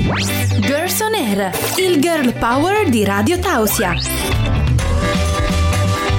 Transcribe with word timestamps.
Girls 0.00 1.00
on 1.00 1.12
Air, 1.12 1.50
il 1.76 1.98
girl 2.00 2.32
power 2.34 2.88
di 2.88 3.04
Radio 3.04 3.36
Tausia. 3.40 3.94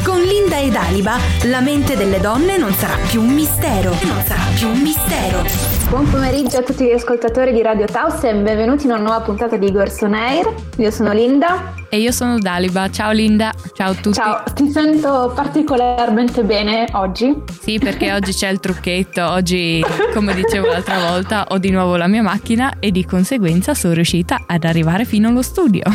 Con 0.03 0.21
Linda 0.21 0.59
ed 0.59 0.75
Aliba, 0.75 1.17
la 1.43 1.61
mente 1.61 1.95
delle 1.95 2.19
donne 2.19 2.57
non 2.57 2.73
sarà 2.73 2.97
più 3.07 3.21
un 3.21 3.29
mistero. 3.29 3.95
Non 4.01 4.21
sarà 4.25 4.43
più 4.53 4.67
un 4.67 4.81
mistero. 4.81 5.78
Buon 5.89 6.07
pomeriggio 6.07 6.59
a 6.59 6.61
tutti 6.61 6.85
gli 6.85 6.91
ascoltatori 6.91 7.51
di 7.51 7.63
Radio 7.63 7.87
Tausia 7.87 8.29
e 8.29 8.35
benvenuti 8.35 8.85
in 8.85 8.91
una 8.91 9.01
nuova 9.01 9.21
puntata 9.21 9.57
di 9.57 9.71
Girls 9.71 9.99
on 10.01 10.13
Air. 10.13 10.53
Io 10.77 10.91
sono 10.91 11.11
Linda. 11.11 11.73
E 11.89 11.97
io 11.97 12.11
sono 12.11 12.37
Daliba. 12.37 12.91
Ciao 12.91 13.11
Linda, 13.11 13.51
ciao 13.73 13.89
a 13.89 13.93
tutti. 13.95 14.13
Ciao, 14.13 14.43
ti 14.53 14.69
sento 14.69 15.31
particolarmente 15.33 16.43
bene 16.43 16.87
oggi. 16.91 17.35
Sì, 17.59 17.79
perché 17.79 18.13
oggi 18.13 18.33
c'è 18.33 18.49
il 18.49 18.59
trucchetto. 18.59 19.31
Oggi, 19.31 19.83
come 20.13 20.35
dicevo 20.35 20.67
l'altra 20.67 21.09
volta, 21.09 21.45
ho 21.49 21.57
di 21.57 21.71
nuovo 21.71 21.95
la 21.95 22.07
mia 22.07 22.21
macchina 22.21 22.75
e 22.79 22.91
di 22.91 23.03
conseguenza 23.03 23.73
sono 23.73 23.95
riuscita 23.95 24.43
ad 24.45 24.65
arrivare 24.65 25.05
fino 25.05 25.29
allo 25.29 25.41
studio. 25.41 25.85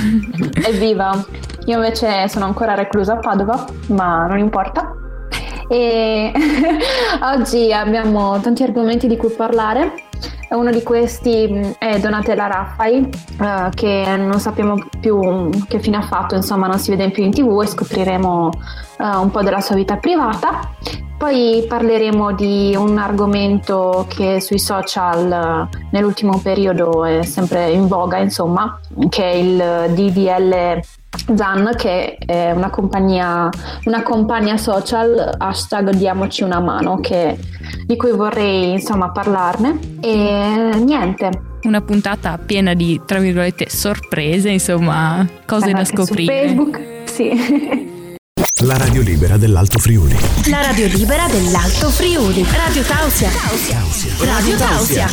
Evviva! 0.66 1.24
Io 1.66 1.76
invece 1.76 2.28
sono 2.28 2.46
ancora 2.46 2.74
reclusa 2.74 3.12
a 3.12 3.18
Padova, 3.18 3.64
ma 3.90 4.26
non 4.26 4.38
importa. 4.38 5.03
E 5.68 6.32
oggi 7.22 7.72
abbiamo 7.72 8.40
tanti 8.40 8.62
argomenti 8.62 9.06
di 9.06 9.16
cui 9.16 9.30
parlare 9.30 9.92
uno 10.54 10.70
di 10.70 10.82
questi 10.82 11.48
mm, 11.50 11.62
è 11.78 11.98
Donatella 11.98 12.46
Raffai, 12.46 13.08
eh, 13.40 13.68
che 13.74 14.14
non 14.16 14.38
sappiamo 14.38 14.86
più 15.00 15.50
che 15.68 15.80
fine 15.80 15.98
ha 15.98 16.02
fatto, 16.02 16.34
insomma 16.34 16.66
non 16.66 16.78
si 16.78 16.90
vede 16.90 17.10
più 17.10 17.24
in 17.24 17.30
tv 17.30 17.60
e 17.62 17.66
scopriremo 17.66 18.50
eh, 18.98 19.16
un 19.16 19.30
po' 19.30 19.42
della 19.42 19.60
sua 19.60 19.74
vita 19.74 19.96
privata. 19.96 20.72
Poi 21.16 21.64
parleremo 21.66 22.32
di 22.32 22.74
un 22.76 22.98
argomento 22.98 24.06
che 24.08 24.40
sui 24.40 24.58
social 24.58 25.68
eh, 25.72 25.86
nell'ultimo 25.90 26.38
periodo 26.42 27.04
è 27.04 27.22
sempre 27.22 27.70
in 27.70 27.86
voga, 27.86 28.18
insomma, 28.18 28.78
che 29.08 29.22
è 29.22 29.34
il 29.34 29.94
DDL 29.94 30.80
Zan 31.34 31.72
che 31.76 32.16
è 32.16 32.50
una 32.50 32.70
compagnia, 32.70 33.48
una 33.84 34.02
compagnia 34.02 34.56
social, 34.56 35.34
hashtag 35.38 35.90
diamoci 35.90 36.42
una 36.42 36.60
mano, 36.60 37.00
che, 37.00 37.38
di 37.86 37.96
cui 37.96 38.12
vorrei 38.12 38.72
insomma 38.72 39.10
parlarne 39.10 39.78
e 40.00 40.70
niente. 40.82 41.30
Una 41.62 41.80
puntata 41.80 42.38
piena 42.38 42.74
di, 42.74 43.00
tra 43.06 43.18
virgolette, 43.18 43.68
sorprese, 43.70 44.50
insomma, 44.50 45.26
cose 45.46 45.72
da 45.72 45.84
scoprire. 45.84 46.48
Su 46.48 46.70
Facebook, 46.70 46.80
sì. 47.04 47.92
La 48.64 48.78
radio 48.78 49.02
libera 49.02 49.36
dell'Alto 49.36 49.78
Friuli. 49.78 50.16
La 50.46 50.62
radio 50.62 50.86
libera 50.86 51.26
dell'Alto 51.26 51.90
Friuli. 51.90 52.42
Radio 52.50 52.82
Tausia. 52.82 53.28
Radio 54.20 54.56
Tausia. 54.56 55.06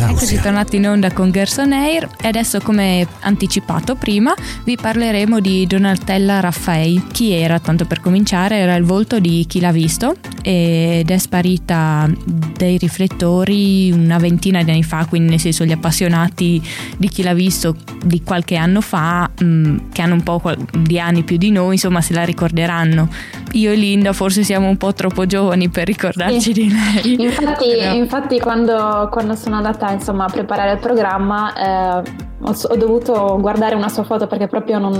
Eccoci 0.00 0.40
tornati 0.40 0.76
in 0.76 0.86
onda 0.86 1.12
con 1.12 1.30
Gerson 1.30 1.72
Air 1.72 2.08
e 2.20 2.28
adesso 2.28 2.60
come 2.60 3.06
anticipato 3.20 3.96
prima 3.96 4.32
vi 4.64 4.76
parleremo 4.76 5.40
di 5.40 5.66
Donatella 5.66 6.40
Raffai. 6.40 7.04
Chi 7.12 7.32
era? 7.32 7.58
Tanto 7.58 7.84
per 7.84 8.00
cominciare 8.00 8.56
era 8.56 8.76
il 8.76 8.84
volto 8.84 9.18
di 9.18 9.44
chi 9.46 9.60
l'ha 9.60 9.72
visto 9.72 10.16
ed 10.42 11.10
è 11.10 11.18
sparita 11.18 12.08
dai 12.24 12.78
riflettori 12.78 13.90
una 13.90 14.18
ventina 14.18 14.62
di 14.62 14.70
anni 14.70 14.84
fa, 14.84 15.04
quindi 15.04 15.30
nel 15.30 15.40
senso 15.40 15.64
gli 15.64 15.72
appassionati 15.72 16.62
di 16.96 17.08
chi 17.08 17.22
l'ha 17.22 17.34
visto 17.34 17.76
di 18.04 18.22
qualche 18.22 18.56
anno 18.56 18.80
fa, 18.80 19.28
mh, 19.36 19.90
che 19.92 20.00
hanno 20.00 20.14
un 20.14 20.22
po' 20.22 20.40
di 20.78 20.98
anni 20.98 21.24
più 21.24 21.36
di 21.36 21.50
noi, 21.50 21.74
insomma 21.74 22.00
se 22.00 22.14
la 22.14 22.24
ricorderanno. 22.38 23.08
Io 23.52 23.72
e 23.72 23.74
Linda 23.74 24.12
forse 24.12 24.44
siamo 24.44 24.68
un 24.68 24.76
po' 24.76 24.92
troppo 24.92 25.26
giovani 25.26 25.68
per 25.68 25.86
ricordarci 25.86 26.40
sì. 26.40 26.52
di 26.52 26.70
lei. 26.70 27.22
Infatti, 27.22 27.70
Però... 27.76 27.94
infatti 27.94 28.38
quando, 28.38 29.08
quando, 29.10 29.34
sono 29.34 29.56
andata 29.56 29.90
insomma, 29.90 30.26
a 30.26 30.30
preparare 30.30 30.72
il 30.72 30.78
programma 30.78 32.00
eh, 32.00 32.02
ho, 32.48 32.56
ho, 32.68 32.76
dovuto 32.76 33.36
guardare 33.40 33.74
una 33.74 33.88
sua 33.88 34.04
foto 34.04 34.26
perché 34.26 34.46
proprio 34.46 34.78
non, 34.78 34.94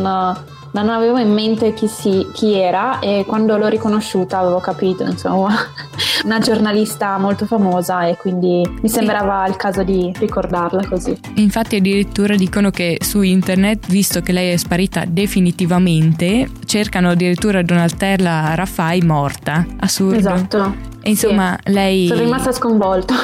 non 0.70 0.88
avevo 0.88 1.18
in 1.18 1.32
mente 1.32 1.72
chi, 1.72 1.88
si, 1.88 2.26
chi, 2.32 2.54
era 2.54 2.98
e 2.98 3.24
quando 3.26 3.56
l'ho 3.56 3.68
riconosciuta 3.68 4.38
avevo 4.38 4.60
capito, 4.60 5.04
insomma, 5.04 5.54
una 6.24 6.38
giornalista 6.38 7.16
molto 7.18 7.46
famosa 7.46 8.06
e 8.06 8.16
quindi 8.16 8.62
mi 8.80 8.88
sembrava 8.88 9.46
il 9.46 9.56
caso 9.56 9.82
di 9.82 10.12
ricordarla 10.18 10.86
così. 10.86 11.18
Infatti 11.36 11.76
addirittura 11.76 12.34
dicono 12.36 12.70
che 12.70 12.98
su 13.00 13.22
internet, 13.22 13.86
visto 13.88 14.20
che 14.20 14.32
lei 14.32 14.52
è 14.52 14.56
sparita 14.56 15.04
definitivamente, 15.06 16.48
cercano 16.66 17.10
addirittura 17.10 17.62
Donatella 17.62 18.54
Raffai 18.54 19.00
morta. 19.00 19.64
Assurdo. 19.80 20.16
Esatto. 20.18 20.86
E 21.00 21.10
insomma, 21.10 21.58
sì. 21.64 21.72
lei... 21.72 22.06
Sono 22.08 22.20
rimasta 22.20 22.52
sconvolta. 22.52 23.14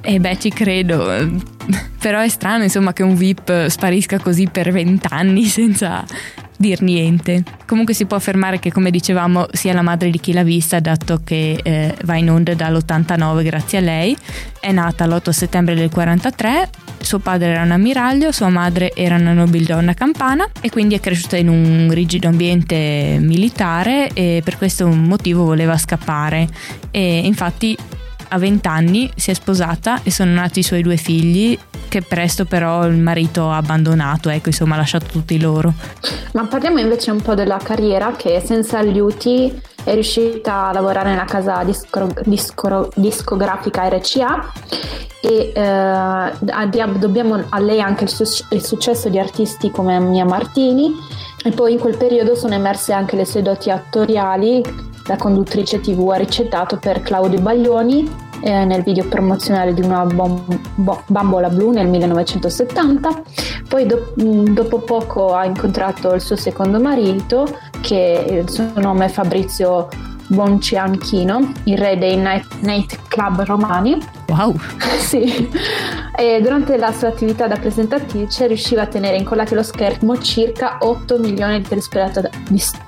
e 0.00 0.14
eh 0.14 0.20
beh, 0.20 0.38
ci 0.38 0.50
credo. 0.50 1.54
Però 1.98 2.20
è 2.20 2.28
strano, 2.28 2.62
insomma, 2.62 2.92
che 2.92 3.02
un 3.02 3.14
VIP 3.14 3.66
sparisca 3.66 4.18
così 4.18 4.48
per 4.50 4.72
vent'anni 4.72 5.44
senza 5.46 6.04
dir 6.56 6.82
niente. 6.82 7.42
Comunque 7.66 7.94
si 7.94 8.06
può 8.06 8.16
affermare 8.16 8.58
che, 8.58 8.72
come 8.72 8.90
dicevamo, 8.90 9.46
sia 9.52 9.72
la 9.72 9.82
madre 9.82 10.10
di 10.10 10.18
chi 10.18 10.32
l'ha 10.32 10.42
vista, 10.42 10.80
dato 10.80 11.20
che 11.22 11.58
eh, 11.62 11.94
va 12.04 12.16
in 12.16 12.30
onda 12.30 12.54
dall'89 12.54 13.42
grazie 13.42 13.78
a 13.78 13.80
lei. 13.82 14.16
È 14.60 14.72
nata 14.72 15.06
l'8 15.06 15.30
settembre 15.30 15.74
del 15.74 15.90
43, 15.90 16.70
suo 16.98 17.18
padre 17.18 17.48
era 17.48 17.62
un 17.62 17.70
ammiraglio, 17.70 18.32
sua 18.32 18.48
madre 18.48 18.92
era 18.94 19.16
una 19.16 19.32
nobildonna 19.32 19.94
campana 19.94 20.48
e 20.60 20.70
quindi 20.70 20.94
è 20.94 21.00
cresciuta 21.00 21.36
in 21.36 21.48
un 21.48 21.88
rigido 21.92 22.26
ambiente 22.28 23.18
militare 23.20 24.10
e 24.12 24.40
per 24.42 24.56
questo 24.56 24.88
motivo 24.88 25.44
voleva 25.44 25.76
scappare. 25.76 26.48
E 26.90 27.18
infatti 27.18 27.76
a 28.28 28.38
20 28.38 28.68
anni 28.68 29.10
si 29.14 29.30
è 29.30 29.34
sposata 29.34 30.00
e 30.02 30.10
sono 30.10 30.32
nati 30.32 30.60
i 30.60 30.62
suoi 30.62 30.82
due 30.82 30.96
figli 30.96 31.58
che 31.88 32.02
presto 32.02 32.44
però 32.44 32.86
il 32.86 32.96
marito 32.96 33.50
ha 33.50 33.56
abbandonato, 33.56 34.28
ecco 34.28 34.48
insomma 34.48 34.74
ha 34.74 34.78
lasciato 34.78 35.06
tutti 35.06 35.40
loro. 35.40 35.72
Ma 36.32 36.44
parliamo 36.46 36.78
invece 36.78 37.10
un 37.10 37.22
po' 37.22 37.34
della 37.34 37.58
carriera 37.62 38.12
che 38.16 38.42
senza 38.44 38.78
aiuti 38.78 39.60
è 39.84 39.94
riuscita 39.94 40.66
a 40.66 40.72
lavorare 40.72 41.10
nella 41.10 41.24
casa 41.24 41.62
disco, 41.62 42.08
disco, 42.24 42.90
discografica 42.96 43.88
RCA 43.88 44.52
e 45.20 45.52
eh, 45.54 46.98
dobbiamo 46.98 47.44
a 47.48 47.58
lei 47.60 47.80
anche 47.80 48.04
il, 48.04 48.10
su- 48.10 48.44
il 48.50 48.64
successo 48.64 49.08
di 49.08 49.18
artisti 49.18 49.70
come 49.70 49.98
Mia 50.00 50.24
Martini 50.24 50.92
e 51.44 51.50
poi 51.50 51.74
in 51.74 51.78
quel 51.78 51.96
periodo 51.96 52.34
sono 52.34 52.54
emerse 52.54 52.92
anche 52.92 53.14
le 53.14 53.24
sue 53.24 53.42
doti 53.42 53.70
attoriali 53.70 54.62
la 55.06 55.16
conduttrice 55.16 55.80
TV 55.80 56.08
ha 56.10 56.16
ricettato 56.16 56.76
per 56.76 57.02
Claudio 57.02 57.40
Baglioni 57.40 58.24
eh, 58.40 58.64
nel 58.64 58.82
video 58.82 59.06
promozionale 59.08 59.72
di 59.72 59.82
una 59.82 60.04
bom- 60.04 60.60
bo- 60.74 61.02
bambola 61.06 61.48
blu 61.48 61.70
nel 61.70 61.86
1970. 61.88 63.22
Poi 63.68 63.86
do- 63.86 64.14
mm, 64.20 64.46
dopo 64.48 64.80
poco 64.80 65.34
ha 65.34 65.44
incontrato 65.44 66.12
il 66.14 66.20
suo 66.20 66.36
secondo 66.36 66.80
marito, 66.80 67.46
che 67.80 68.24
il 68.28 68.50
suo 68.50 68.70
nome 68.76 69.06
è 69.06 69.08
Fabrizio 69.08 69.88
Boncianchino, 70.28 71.52
il 71.64 71.78
re 71.78 71.96
dei 71.96 72.16
night, 72.16 72.46
night 72.60 72.98
club 73.08 73.42
romani. 73.44 73.96
Wow! 74.28 74.54
sì. 74.98 75.48
E 76.18 76.40
durante 76.40 76.76
la 76.76 76.92
sua 76.92 77.08
attività 77.08 77.46
da 77.46 77.56
presentatrice 77.56 78.46
riusciva 78.46 78.82
a 78.82 78.86
tenere 78.86 79.16
incollati 79.16 79.52
allo 79.52 79.62
schermo 79.62 80.18
circa 80.18 80.78
8 80.80 81.18
milioni 81.18 81.60
di 81.60 81.68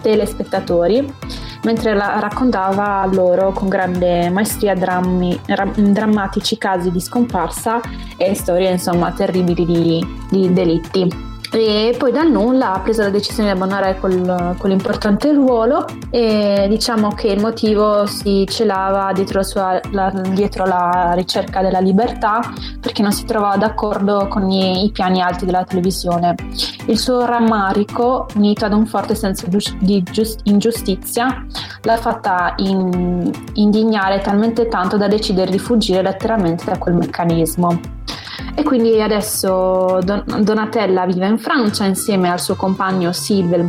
telespettatori 0.00 1.14
mentre 1.62 1.94
raccontava 1.94 3.06
loro 3.06 3.52
con 3.52 3.68
grande 3.68 4.30
maestria 4.30 4.74
drammi, 4.74 5.38
drammatici 5.76 6.58
casi 6.58 6.90
di 6.90 7.00
scomparsa 7.00 7.80
e 8.16 8.34
storie 8.34 8.70
insomma 8.70 9.12
terribili 9.12 9.64
di, 9.64 10.06
di 10.30 10.52
delitti 10.52 11.27
e 11.50 11.94
poi 11.98 12.12
dal 12.12 12.30
nulla 12.30 12.74
ha 12.74 12.80
preso 12.80 13.02
la 13.02 13.08
decisione 13.08 13.50
di 13.50 13.56
abbandonare 13.56 13.98
quel, 13.98 14.56
quell'importante 14.58 15.32
ruolo 15.32 15.86
e 16.10 16.66
diciamo 16.68 17.14
che 17.14 17.28
il 17.28 17.40
motivo 17.40 18.04
si 18.06 18.44
celava 18.46 19.12
dietro, 19.12 19.42
sua, 19.42 19.80
la, 19.92 20.10
dietro 20.10 20.66
la 20.66 21.12
ricerca 21.14 21.62
della 21.62 21.80
libertà 21.80 22.40
perché 22.80 23.00
non 23.00 23.12
si 23.12 23.24
trovava 23.24 23.56
d'accordo 23.56 24.26
con 24.28 24.50
i, 24.50 24.84
i, 24.84 24.90
piani 24.90 25.22
alti 25.22 25.46
della 25.46 25.64
televisione. 25.64 26.34
Il 26.86 26.98
suo 26.98 27.24
rammarico, 27.24 28.26
unito 28.34 28.66
ad 28.66 28.72
un 28.72 28.86
forte 28.86 29.14
senso 29.14 29.46
di 29.80 30.02
giust, 30.02 30.40
ingiustizia, 30.44 31.46
l'ha 31.82 31.96
fatta 31.96 32.54
in, 32.58 33.30
indignare 33.54 34.20
talmente 34.20 34.68
tanto 34.68 34.96
da 34.96 35.08
decidere 35.08 35.50
di 35.50 35.58
fuggire 35.58 36.02
letteralmente 36.02 36.64
da 36.66 36.76
quel 36.76 36.94
meccanismo. 36.94 37.96
E 38.58 38.64
quindi 38.64 39.00
adesso 39.00 40.00
Don- 40.02 40.24
Donatella 40.40 41.06
vive 41.06 41.28
in 41.28 41.38
Francia 41.38 41.84
insieme 41.84 42.28
al 42.28 42.40
suo 42.40 42.56
compagno 42.56 43.12
Silvel 43.12 43.62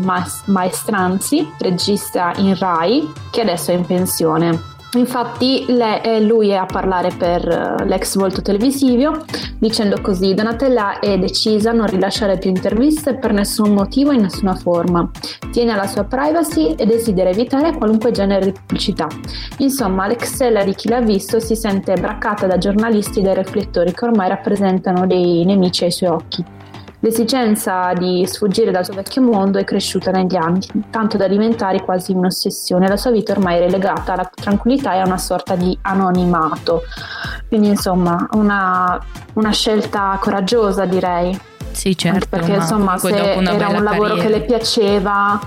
Maestranzi, 0.45 1.47
regista 1.59 2.33
in 2.38 2.57
Rai, 2.57 3.07
che 3.30 3.41
adesso 3.41 3.69
è 3.69 3.75
in 3.75 3.86
pensione. 3.86 4.59
Infatti 4.94 5.65
le, 5.68 6.19
lui 6.21 6.50
è 6.50 6.56
a 6.56 6.65
parlare 6.65 7.12
per 7.15 7.77
uh, 7.80 7.86
l'ex 7.86 8.15
volto 8.15 8.41
televisivo 8.41 9.24
dicendo 9.59 10.01
così 10.01 10.33
Donatella 10.33 11.00
è 11.00 11.19
decisa 11.19 11.69
a 11.69 11.74
non 11.74 11.86
rilasciare 11.86 12.39
più 12.39 12.50
interviste 12.50 13.15
per 13.15 13.31
nessun 13.31 13.74
motivo 13.74 14.12
in 14.12 14.21
nessuna 14.21 14.56
forma. 14.56 15.09
Tiene 15.51 15.74
alla 15.74 15.86
sua 15.86 16.06
privacy 16.06 16.74
e 16.74 16.86
desidera 16.88 17.30
evitare 17.30 17.75
qualunque 17.75 18.12
genere 18.12 18.45
di 18.45 18.51
pubblicità. 18.51 19.07
Insomma, 19.57 20.07
l'ex 20.07 20.63
di 20.63 20.74
chi 20.74 20.89
l'ha 20.89 21.01
visto 21.01 21.39
si 21.39 21.56
sente 21.56 21.94
braccata 21.94 22.47
da 22.47 22.57
giornalisti 22.57 23.19
e 23.19 23.24
dai 23.24 23.36
riflettori 23.36 23.94
che 23.94 24.06
ormai 24.06 24.30
rappresentano 24.30 25.06
dei 25.06 25.45
nemici 25.45 25.83
ai 25.83 25.91
suoi 25.91 26.09
occhi. 26.09 26.57
L'esigenza 27.01 27.94
di 27.94 28.25
sfuggire 28.28 28.72
dal 28.72 28.84
suo 28.84 28.94
vecchio 28.94 29.22
mondo 29.22 29.57
è 29.57 29.63
cresciuta 29.63 30.12
negli 30.12 30.36
anni, 30.36 30.60
tanto 30.90 31.16
da 31.16 31.30
diventare 31.30 31.81
quasi 31.81 32.12
un'ossessione. 32.12 32.90
La 32.90 32.98
sua 32.98 33.12
vita 33.12 33.31
ormai 33.31 33.56
è 33.56 33.60
relegata 33.60 34.13
alla 34.13 34.30
tranquillità 34.34 34.94
e 34.96 35.00
a 35.00 35.06
una 35.06 35.18
sorta 35.18 35.56
di 35.56 35.78
anonimato. 35.84 36.84
Quindi, 37.48 37.69
insomma, 37.69 38.28
una, 38.31 39.01
una 39.34 39.51
scelta 39.51 40.18
coraggiosa, 40.19 40.84
direi. 40.84 41.40
Sì, 41.72 41.98
certo. 41.98 42.28
Perché 42.30 42.56
insomma, 42.56 42.98
se 42.98 43.16
era 43.16 43.69
un 43.69 43.84
lavoro 43.84 44.16
carriera. 44.16 44.22
che 44.22 44.30
le 44.30 44.42
piaceva, 44.42 45.40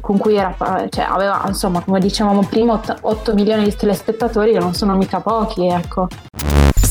con 0.00 0.18
cui 0.18 0.36
era, 0.36 0.54
cioè, 0.88 1.04
aveva, 1.08 1.42
insomma, 1.48 1.80
come 1.80 1.98
dicevamo 1.98 2.46
prima, 2.48 2.80
8 3.00 3.34
milioni 3.34 3.64
di 3.64 3.74
telespettatori, 3.74 4.52
che 4.52 4.60
non 4.60 4.72
sono 4.72 4.94
mica 4.94 5.18
pochi, 5.18 5.66
ecco. 5.66 6.06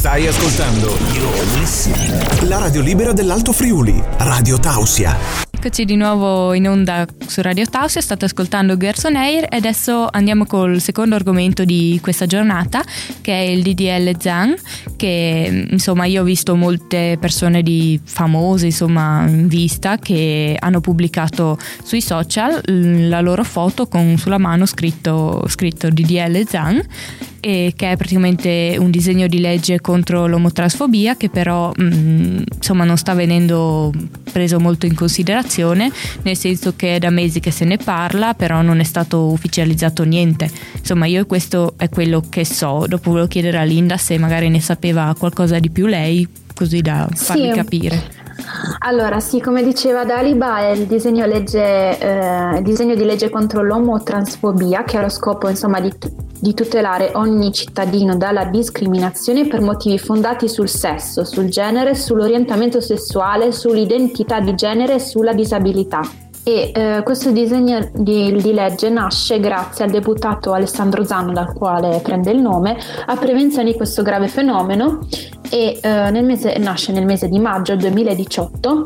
Stai 0.05 0.27
ascoltando? 0.27 0.95
La 2.47 2.59
radio 2.59 2.81
libera 2.81 3.11
dell'Alto 3.11 3.51
Friuli, 3.51 4.03
Radio 4.17 4.59
Tausia. 4.59 5.44
Eccoci 5.65 5.85
di 5.85 5.95
nuovo 5.95 6.53
in 6.53 6.69
onda 6.69 7.07
su 7.25 7.41
Radio 7.41 7.65
Tausia, 7.65 7.99
state 7.99 8.25
ascoltando 8.25 8.77
Gerson 8.77 9.15
Air 9.15 9.47
e 9.49 9.55
adesso 9.55 10.07
andiamo 10.11 10.45
col 10.45 10.79
secondo 10.79 11.15
argomento 11.15 11.65
di 11.65 11.97
questa 12.03 12.27
giornata 12.27 12.83
che 13.21 13.33
è 13.33 13.41
il 13.47 13.63
DDL 13.63 14.15
Zan 14.19 14.53
che 14.95 15.67
insomma 15.71 16.05
io 16.05 16.21
ho 16.21 16.23
visto 16.23 16.55
molte 16.55 17.17
persone 17.19 17.63
di 17.63 17.99
famose 18.03 18.67
insomma 18.67 19.25
in 19.25 19.47
vista 19.47 19.97
che 19.97 20.55
hanno 20.59 20.81
pubblicato 20.81 21.57
sui 21.83 21.99
social 21.99 22.61
la 23.09 23.21
loro 23.21 23.43
foto 23.43 23.87
con 23.87 24.17
sulla 24.17 24.37
mano 24.37 24.67
scritto, 24.67 25.45
scritto 25.47 25.89
DDL 25.89 26.47
Zan 26.47 26.79
che 27.39 27.73
è 27.75 27.95
praticamente 27.95 28.75
un 28.79 28.89
disegno 28.89 29.27
di 29.27 29.39
legge 29.39 29.79
contro 29.79 30.25
l'omotransfobia 30.25 31.15
che 31.15 31.29
però 31.29 31.71
mh, 31.75 31.83
mm, 31.83 32.37
insomma 32.55 32.85
non 32.85 32.97
sta 32.97 33.13
venendo 33.13 33.93
preso 34.31 34.59
molto 34.59 34.87
in 34.87 34.95
considerazione 34.95 35.54
nel 35.63 36.37
senso 36.37 36.73
che 36.75 36.95
è 36.95 36.99
da 36.99 37.09
mesi 37.09 37.39
che 37.39 37.51
se 37.51 37.65
ne 37.65 37.77
parla 37.77 38.33
però 38.33 38.61
non 38.61 38.79
è 38.79 38.83
stato 38.83 39.27
ufficializzato 39.27 40.03
niente. 40.03 40.49
Insomma 40.77 41.05
io 41.05 41.25
questo 41.25 41.73
è 41.77 41.89
quello 41.89 42.23
che 42.29 42.45
so. 42.45 42.85
Dopo 42.87 43.11
volevo 43.11 43.27
chiedere 43.27 43.57
a 43.57 43.63
Linda 43.63 43.97
se 43.97 44.17
magari 44.17 44.49
ne 44.49 44.61
sapeva 44.61 45.15
qualcosa 45.17 45.59
di 45.59 45.69
più 45.69 45.85
lei 45.85 46.27
così 46.53 46.81
da 46.81 47.07
farmi 47.13 47.49
sì. 47.49 47.55
capire. 47.55 48.23
Allora, 48.79 49.19
sì, 49.19 49.39
come 49.39 49.63
diceva 49.63 50.03
Daliba, 50.03 50.59
è 50.59 50.71
il 50.71 50.85
disegno, 50.85 51.25
legge, 51.25 51.97
eh, 51.97 52.57
il 52.57 52.63
disegno 52.63 52.95
di 52.95 53.03
legge 53.03 53.29
contro 53.29 53.63
l'omotransfobia 53.63 54.83
che 54.83 54.97
ha 54.97 55.01
lo 55.01 55.09
scopo 55.09 55.47
insomma, 55.47 55.79
di, 55.79 55.91
di, 56.45 56.53
tutelare 56.53 57.11
ogni 57.15 57.51
cittadino 57.51 58.15
dalla 58.15 58.45
discriminazione 58.45 59.47
per 59.47 59.61
motivi 59.61 59.97
fondati 59.97 60.47
sul 60.47 60.69
sesso, 60.69 61.23
sul 61.23 61.49
genere, 61.49 61.95
sull'orientamento 61.95 62.79
sessuale, 62.79 63.51
sull'identità 63.51 64.39
di 64.39 64.53
genere 64.53 64.95
e 64.95 64.99
sulla 64.99 65.33
disabilità. 65.33 66.24
E 66.47 66.71
eh, 66.75 67.01
questo 67.03 67.31
disegno 67.31 67.89
di, 67.91 68.31
di, 68.39 68.53
legge 68.53 68.91
nasce 68.91 69.39
grazie 69.39 69.85
al 69.85 69.89
deputato 69.89 70.53
Alessandro 70.53 71.03
Zanno, 71.03 71.33
dal 71.33 71.51
quale 71.53 72.01
prende 72.03 72.29
il 72.29 72.39
nome, 72.39 72.77
a 73.07 73.17
prevenzione 73.17 73.71
di 73.71 73.75
questo 73.75 74.03
grave 74.03 74.27
fenomeno. 74.27 75.07
E 75.49 75.79
eh, 75.81 76.11
nel 76.11 76.23
mese, 76.23 76.55
nasce 76.59 76.91
nel 76.91 77.05
mese 77.05 77.29
di 77.29 77.39
maggio 77.39 77.75
2018 77.75 78.83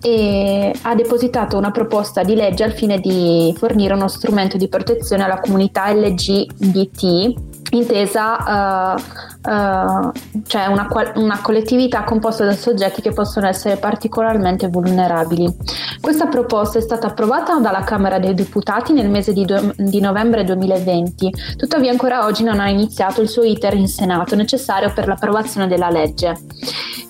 e 0.00 0.74
ha 0.80 0.94
depositato 0.94 1.58
una 1.58 1.70
proposta 1.70 2.22
di 2.22 2.34
legge 2.34 2.64
al 2.64 2.72
fine 2.72 2.98
di 2.98 3.54
fornire 3.54 3.92
uno 3.92 4.08
strumento 4.08 4.56
di 4.56 4.68
protezione 4.68 5.24
alla 5.24 5.40
comunità 5.40 5.92
LGBT 5.92 7.34
intesa 7.70 8.94
uh, 8.94 9.50
uh, 9.50 10.12
cioè 10.46 10.66
una, 10.66 10.88
una, 11.16 11.40
collettività 11.40 12.04
composta 12.04 12.44
da 12.44 12.52
soggetti 12.52 13.00
che 13.00 13.12
possono 13.12 13.46
essere 13.46 13.76
particolarmente 13.76 14.68
vulnerabili. 14.68 15.52
Questa 16.00 16.26
proposta 16.26 16.78
è 16.78 16.82
stata 16.82 17.08
approvata 17.08 17.58
dalla 17.58 17.82
Camera 17.82 18.18
dei 18.18 18.34
Deputati 18.34 18.92
nel 18.92 19.08
mese 19.08 19.32
di, 19.32 19.44
do- 19.44 19.72
di 19.76 20.00
novembre 20.00 20.44
2020, 20.44 21.30
tuttavia 21.56 21.90
ancora 21.90 22.24
oggi 22.24 22.44
non 22.44 22.60
ha 22.60 22.68
iniziato 22.68 23.20
il 23.20 23.28
suo 23.28 23.42
iter 23.42 23.74
in 23.74 23.88
Senato 23.88 24.36
necessario 24.36 24.92
per 24.92 25.06
l'approvazione 25.06 25.66
della 25.66 25.90
legge. 25.90 26.36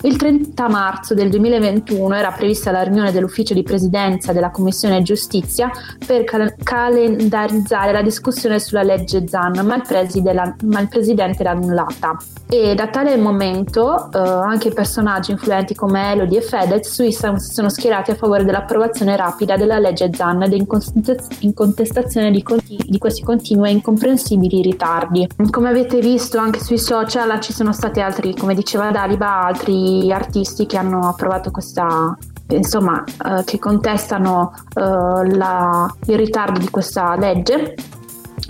Il 0.05 0.17
30 0.17 0.69
marzo 0.69 1.15
del 1.15 1.29
2021 1.31 2.13
era 2.13 2.31
prevista 2.31 2.69
la 2.69 2.83
riunione 2.83 3.11
dell'ufficio 3.11 3.55
di 3.55 3.63
presidenza 3.63 4.33
della 4.33 4.51
Commissione 4.51 5.01
Giustizia 5.01 5.71
per 6.05 6.23
cal- 6.25 6.53
calendarizzare 6.61 7.91
la 7.91 8.03
discussione 8.03 8.59
sulla 8.59 8.83
legge 8.83 9.27
ZAN, 9.27 9.65
ma 9.65 9.73
il, 9.77 10.23
la- 10.31 10.55
ma 10.65 10.79
il 10.79 10.89
presidente 10.89 11.41
l'ha 11.41 11.49
annullata. 11.49 12.15
E 12.57 12.73
da 12.73 12.87
tale 12.87 13.17
momento 13.17 14.09
eh, 14.13 14.17
anche 14.17 14.71
personaggi 14.71 15.31
influenti 15.31 15.75
come 15.75 16.13
Elodie 16.13 16.37
e 16.37 16.41
Fedez 16.41 16.89
si 16.89 17.11
sono 17.11 17.69
schierati 17.69 18.11
a 18.11 18.15
favore 18.15 18.45
dell'approvazione 18.45 19.17
rapida 19.17 19.57
della 19.57 19.77
legge 19.77 20.09
ZAN 20.13 20.43
ed 20.43 20.53
in 20.53 21.53
contestazione 21.53 22.31
di, 22.31 22.41
conti- 22.41 22.81
di 22.81 22.97
questi 22.97 23.23
continui 23.23 23.67
e 23.67 23.73
incomprensibili 23.73 24.61
ritardi. 24.61 25.27
Come 25.49 25.67
avete 25.67 25.99
visto 25.99 26.37
anche 26.37 26.61
sui 26.61 26.79
social 26.79 27.41
ci 27.41 27.51
sono 27.51 27.73
stati 27.73 27.99
altri, 27.99 28.33
come 28.33 28.55
diceva 28.55 28.89
Daliba, 28.89 29.43
altri 29.47 30.09
artisti 30.13 30.65
che 30.65 30.77
hanno 30.77 31.09
approvato 31.09 31.51
questa 31.51 32.17
insomma, 32.47 33.03
eh, 33.03 33.43
che 33.43 33.59
contestano 33.59 34.53
eh, 34.75 35.35
la, 35.35 35.93
il 36.05 36.15
ritardo 36.15 36.59
di 36.59 36.69
questa 36.69 37.17
legge 37.17 37.75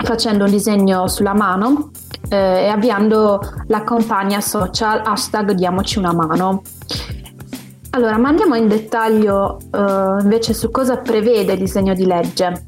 facendo 0.04 0.44
un 0.44 0.50
disegno 0.50 1.08
sulla 1.08 1.34
mano 1.34 1.90
eh, 2.28 2.64
e 2.64 2.68
avviando 2.68 3.40
la 3.66 3.82
campagna 3.84 4.40
social 4.40 5.02
hashtag 5.04 5.52
diamoci 5.52 5.98
una 5.98 6.12
mano. 6.12 6.62
Allora, 7.90 8.18
ma 8.18 8.28
andiamo 8.28 8.54
in 8.56 8.68
dettaglio 8.68 9.58
eh, 9.72 10.20
invece 10.20 10.52
su 10.52 10.70
cosa 10.70 10.98
prevede 10.98 11.54
il 11.54 11.58
disegno 11.58 11.94
di 11.94 12.04
legge. 12.04 12.64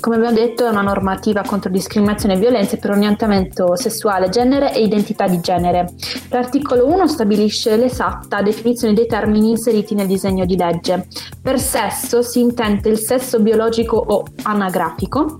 Come 0.00 0.16
abbiamo 0.16 0.34
detto 0.34 0.66
è 0.66 0.68
una 0.68 0.82
normativa 0.82 1.42
contro 1.42 1.70
discriminazione 1.70 2.34
e 2.34 2.38
violenze 2.38 2.76
per 2.76 2.90
orientamento 2.90 3.76
sessuale, 3.76 4.30
genere 4.30 4.74
e 4.74 4.82
identità 4.82 5.28
di 5.28 5.38
genere. 5.38 5.94
L'articolo 6.30 6.88
1 6.88 7.06
stabilisce 7.06 7.76
l'esatta 7.76 8.42
definizione 8.42 8.94
dei 8.94 9.06
termini 9.06 9.50
inseriti 9.50 9.94
nel 9.94 10.08
disegno 10.08 10.44
di 10.44 10.56
legge. 10.56 11.06
Per 11.40 11.60
sesso 11.60 12.20
si 12.22 12.40
intende 12.40 12.88
il 12.88 12.98
sesso 12.98 13.38
biologico 13.38 13.96
o 13.96 14.24
anagrafico, 14.42 15.38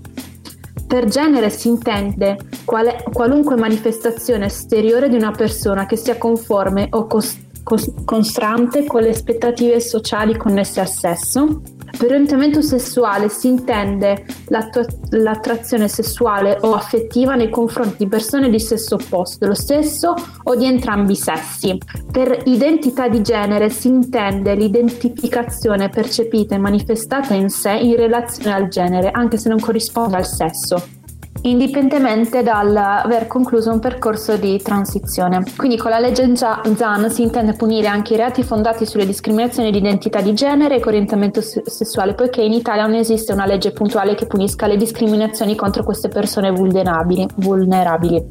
per 0.93 1.05
genere 1.05 1.49
si 1.49 1.69
intende 1.69 2.37
quale, 2.65 3.03
qualunque 3.11 3.55
manifestazione 3.55 4.45
esteriore 4.45 5.09
di 5.09 5.15
una 5.15 5.31
persona 5.31 5.87
che 5.87 5.95
sia 5.95 6.19
conforme 6.19 6.85
o 6.91 7.07
cos, 7.07 7.35
cos, 7.63 7.91
con 8.05 9.01
le 9.01 9.09
aspettative 9.09 9.79
sociali 9.79 10.37
connesse 10.37 10.81
al 10.81 10.87
sesso. 10.87 11.63
Per 11.95 12.11
orientamento 12.11 12.61
sessuale 12.61 13.29
si 13.29 13.47
intende 13.47 14.25
l'attrazione 14.47 15.87
sessuale 15.87 16.57
o 16.61 16.73
affettiva 16.73 17.35
nei 17.35 17.49
confronti 17.49 17.97
di 17.99 18.07
persone 18.07 18.49
di 18.49 18.59
sesso 18.59 18.95
opposto, 18.95 19.37
dello 19.39 19.53
stesso 19.53 20.15
o 20.43 20.55
di 20.55 20.65
entrambi 20.65 21.13
i 21.13 21.15
sessi. 21.15 21.77
Per 22.11 22.41
identità 22.45 23.07
di 23.07 23.21
genere 23.21 23.69
si 23.69 23.87
intende 23.89 24.55
l'identificazione 24.55 25.89
percepita 25.89 26.55
e 26.55 26.57
manifestata 26.57 27.35
in 27.35 27.49
sé 27.49 27.71
in 27.71 27.95
relazione 27.95 28.53
al 28.53 28.67
genere, 28.67 29.11
anche 29.11 29.37
se 29.37 29.49
non 29.49 29.59
corrisponde 29.59 30.17
al 30.17 30.25
sesso 30.25 31.01
indipendentemente 31.43 32.43
dall'aver 32.43 33.27
concluso 33.27 33.71
un 33.71 33.79
percorso 33.79 34.37
di 34.37 34.61
transizione. 34.61 35.43
Quindi 35.55 35.77
con 35.77 35.91
la 35.91 35.99
legge 35.99 36.35
ZAN 36.35 37.09
si 37.09 37.21
intende 37.21 37.53
punire 37.53 37.87
anche 37.87 38.13
i 38.13 38.17
reati 38.17 38.43
fondati 38.43 38.85
sulle 38.85 39.05
discriminazioni 39.05 39.71
di 39.71 39.77
identità 39.77 40.21
di 40.21 40.33
genere 40.33 40.79
e 40.79 40.83
orientamento 40.85 41.41
sessuale, 41.41 42.13
poiché 42.13 42.41
in 42.41 42.53
Italia 42.53 42.85
non 42.85 42.95
esiste 42.95 43.33
una 43.33 43.45
legge 43.45 43.71
puntuale 43.71 44.15
che 44.15 44.25
punisca 44.25 44.67
le 44.67 44.77
discriminazioni 44.77 45.55
contro 45.55 45.83
queste 45.83 46.07
persone 46.07 46.51
vulnerabili. 46.51 47.27
vulnerabili. 47.35 48.25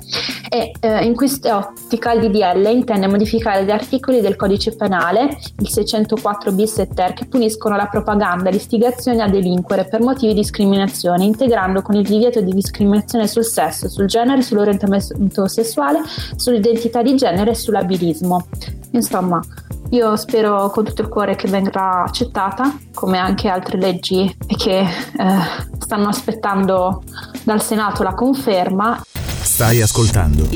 E 0.49 0.73
eh, 0.81 1.05
in 1.05 1.15
quest'ottica 1.15 2.13
il 2.13 2.29
DDL 2.29 2.67
intende 2.71 3.09
modificare 3.09 3.65
gli 3.65 3.71
articoli 3.71 4.21
del 4.21 4.37
codice 4.37 4.75
penale, 4.75 5.39
il 5.59 5.69
604 5.69 6.53
bis 6.53 6.79
e 6.79 6.89
ter, 6.89 7.13
che 7.15 7.27
puniscono 7.27 7.77
la 7.77 7.87
propaganda 7.87 8.51
l'istigazione 8.51 9.23
a 9.23 9.29
delinquere 9.29 9.87
per 9.87 10.01
motivi 10.01 10.35
di 10.35 10.41
discriminazione, 10.41 11.25
integrando 11.25 11.83
con 11.83 11.95
il 11.95 12.07
divieto 12.07 12.41
di 12.41 12.53
discriminazione 12.53 13.01
discriminazione 13.03 13.27
sul 13.27 13.45
sesso, 13.45 13.89
sul 13.89 14.07
genere, 14.07 14.43
sull'orientamento 14.43 15.47
sessuale, 15.49 16.01
sull'identità 16.37 17.03
di 17.03 17.15
genere 17.17 17.51
e 17.51 17.55
sull'abilismo. 17.55 18.47
Insomma, 18.93 19.41
io 19.91 20.17
spero 20.17 20.71
con 20.71 20.85
tutto 20.85 21.03
il 21.03 21.09
cuore 21.09 21.37
che 21.37 21.49
venga 21.49 22.05
accettata, 22.05 22.77
come 22.95 23.19
anche 23.19 23.49
altre 23.49 23.79
leggi 23.79 24.35
che 24.57 24.79
eh, 24.81 24.87
stanno 25.79 26.09
aspettando 26.09 27.03
dal 27.45 27.63
Senato 27.63 28.03
la 28.03 28.15
conferma 28.15 29.03
Stai 29.43 29.83
ascoltando 29.83 30.49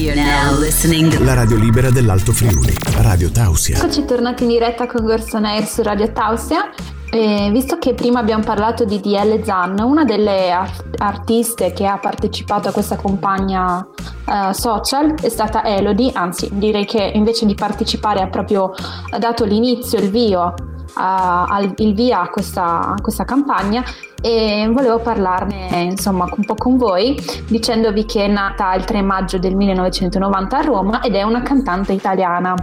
la 1.19 1.35
radio 1.35 1.57
libera 1.57 1.91
dell'Alto 1.91 2.33
Friuli, 2.33 2.73
Radio 2.99 3.31
Tausia. 3.31 3.77
Eccoci 3.77 4.05
tornati 4.05 4.45
in 4.45 4.49
diretta 4.49 4.87
con 4.87 5.05
Gorson 5.05 5.45
Air 5.45 5.67
su 5.67 5.83
Radio 5.83 6.11
Tausia. 6.13 6.71
E 7.19 7.49
visto 7.51 7.79
che 7.79 7.95
prima 7.95 8.19
abbiamo 8.19 8.45
parlato 8.45 8.85
di 8.85 9.01
DL 9.01 9.43
Zan, 9.43 9.81
una 9.81 10.05
delle 10.05 10.51
art- 10.51 11.01
artiste 11.01 11.73
che 11.73 11.87
ha 11.87 11.97
partecipato 11.97 12.69
a 12.69 12.73
questa 12.73 12.97
campagna 12.97 13.79
uh, 14.27 14.53
social 14.53 15.15
è 15.15 15.31
stata 15.31 15.65
Elodie, 15.65 16.11
anzi 16.13 16.51
direi 16.53 16.85
che 16.85 17.13
invece 17.15 17.47
di 17.47 17.55
partecipare 17.55 18.21
ha 18.21 18.27
proprio 18.27 18.75
dato 19.19 19.47
l'inizio, 19.47 19.99
il 19.99 20.11
via, 20.11 20.45
uh, 20.45 21.75
il 21.77 21.95
via 21.95 22.21
a 22.21 22.29
questa, 22.29 22.81
a 22.81 23.01
questa 23.01 23.25
campagna 23.25 23.83
e 24.21 24.69
volevo 24.71 24.99
parlarne 24.99 25.69
insomma 25.85 26.29
un 26.31 26.45
po' 26.45 26.55
con 26.55 26.77
voi 26.77 27.19
dicendovi 27.49 28.05
che 28.05 28.25
è 28.25 28.29
nata 28.29 28.75
il 28.75 28.85
3 28.85 29.01
maggio 29.01 29.39
del 29.39 29.57
1990 29.57 30.59
a 30.59 30.61
Roma 30.61 31.01
ed 31.01 31.15
è 31.15 31.23
una 31.23 31.41
cantante 31.41 31.95
italiana. 31.95 32.55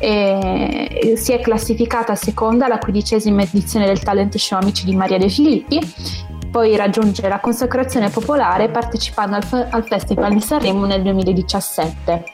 E 0.00 1.14
si 1.16 1.32
è 1.32 1.40
classificata 1.40 2.14
seconda 2.14 2.64
alla 2.64 2.78
quindicesima 2.78 3.42
edizione 3.42 3.86
del 3.86 4.00
talent 4.00 4.36
show 4.36 4.58
Amici 4.58 4.84
di 4.84 4.96
Maria 4.96 5.18
De 5.18 5.28
Filippi 5.28 5.78
poi 6.50 6.76
raggiunge 6.76 7.28
la 7.28 7.40
consacrazione 7.40 8.10
popolare 8.10 8.68
partecipando 8.68 9.36
al, 9.36 9.68
al 9.70 9.86
Festival 9.86 10.32
di 10.32 10.40
Sanremo 10.40 10.84
nel 10.84 11.02
2017. 11.02 12.24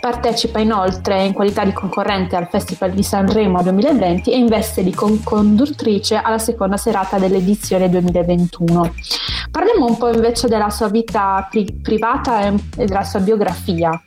Partecipa 0.00 0.60
inoltre 0.60 1.24
in 1.24 1.32
qualità 1.32 1.64
di 1.64 1.72
concorrente 1.72 2.36
al 2.36 2.48
Festival 2.48 2.92
di 2.92 3.02
Sanremo 3.02 3.62
2020 3.62 4.30
e 4.30 4.36
in 4.38 4.46
veste 4.46 4.82
di 4.82 4.94
con- 4.94 5.22
conduttrice 5.22 6.16
alla 6.16 6.38
seconda 6.38 6.76
serata 6.76 7.18
dell'edizione 7.18 7.88
2021. 7.88 8.94
Parliamo 9.50 9.86
un 9.86 9.96
po' 9.96 10.12
invece 10.12 10.48
della 10.48 10.70
sua 10.70 10.88
vita 10.88 11.46
pri- 11.50 11.80
privata 11.82 12.46
e, 12.46 12.54
e 12.76 12.84
della 12.86 13.04
sua 13.04 13.20
biografia. 13.20 14.02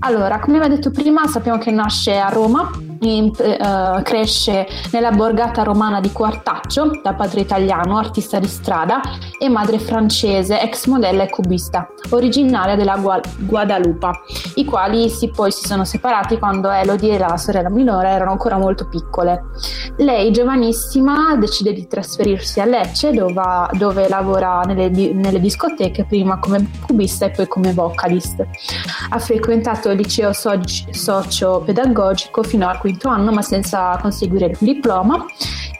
Allora, 0.00 0.38
come 0.38 0.58
vi 0.58 0.64
ho 0.64 0.68
detto 0.68 0.90
prima, 0.90 1.26
sappiamo 1.26 1.58
che 1.58 1.70
nasce 1.70 2.18
a 2.18 2.28
Roma, 2.28 2.70
in, 3.00 3.26
uh, 3.26 4.02
cresce 4.02 4.66
nella 4.90 5.10
borgata 5.10 5.62
romana 5.62 6.00
di 6.00 6.10
Quartaccio, 6.10 7.00
da 7.02 7.14
padre 7.14 7.40
italiano, 7.40 7.98
artista 7.98 8.38
di 8.38 8.48
strada, 8.48 9.00
e 9.38 9.48
madre 9.48 9.78
francese, 9.78 10.60
ex 10.60 10.86
modella 10.86 11.24
e 11.24 11.30
cubista, 11.30 11.88
originaria 12.10 12.76
della 12.76 13.00
Guadalupa, 13.38 14.12
i 14.54 14.64
quali 14.64 15.08
si, 15.08 15.30
poi 15.30 15.50
si 15.50 15.66
sono 15.66 15.84
separati 15.84 16.38
quando 16.38 16.70
Elodie 16.70 17.14
e 17.14 17.18
la 17.18 17.36
sorella 17.36 17.70
minore 17.70 18.08
erano 18.08 18.30
ancora 18.30 18.58
molto 18.58 18.88
piccole. 18.88 19.44
Lei, 19.96 20.30
giovanissima, 20.30 21.34
decide 21.36 21.72
di 21.72 21.86
trasferirsi 21.86 22.60
a 22.60 22.64
Lecce, 22.64 23.12
dove, 23.12 23.42
dove 23.72 24.08
lavora 24.08 24.60
nelle, 24.60 25.12
nelle 25.12 25.40
discoteche, 25.40 26.04
prima 26.04 26.38
come 26.38 26.70
cubista 26.86 27.26
e 27.26 27.30
poi 27.30 27.48
come 27.48 27.72
vocalist. 27.72 28.46
Ha 29.10 29.18
frequentato 29.18 29.90
il 29.90 29.96
liceo 29.96 30.32
socio-pedagogico 30.32 32.42
fino 32.42 32.68
al 32.68 32.78
quinto 32.78 33.08
anno, 33.08 33.32
ma 33.32 33.42
senza 33.42 33.98
conseguire 34.00 34.46
il 34.46 34.56
diploma, 34.58 35.24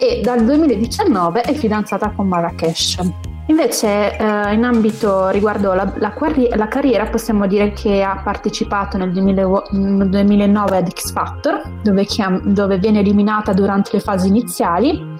e 0.02 0.20
dal 0.20 0.44
2019 0.44 1.42
è 1.42 1.54
fidanzata 1.54 2.10
con 2.10 2.26
Marrakesh. 2.26 2.98
Invece 3.46 4.16
eh, 4.16 4.52
in 4.52 4.64
ambito 4.64 5.28
riguardo 5.28 5.74
la, 5.74 5.92
la, 5.96 6.12
la, 6.54 6.68
carriera 6.68 7.06
possiamo 7.06 7.46
dire 7.46 7.72
che 7.72 8.02
ha 8.02 8.20
partecipato 8.24 8.96
nel 8.96 9.12
2000, 9.12 9.62
2009 9.70 10.76
ad 10.76 10.88
X 10.88 11.12
Factor 11.12 11.62
dove, 11.82 12.04
dove, 12.44 12.78
viene 12.78 12.98
eliminata 12.98 13.52
durante 13.52 13.90
le 13.92 14.00
fasi 14.00 14.26
iniziali 14.26 15.18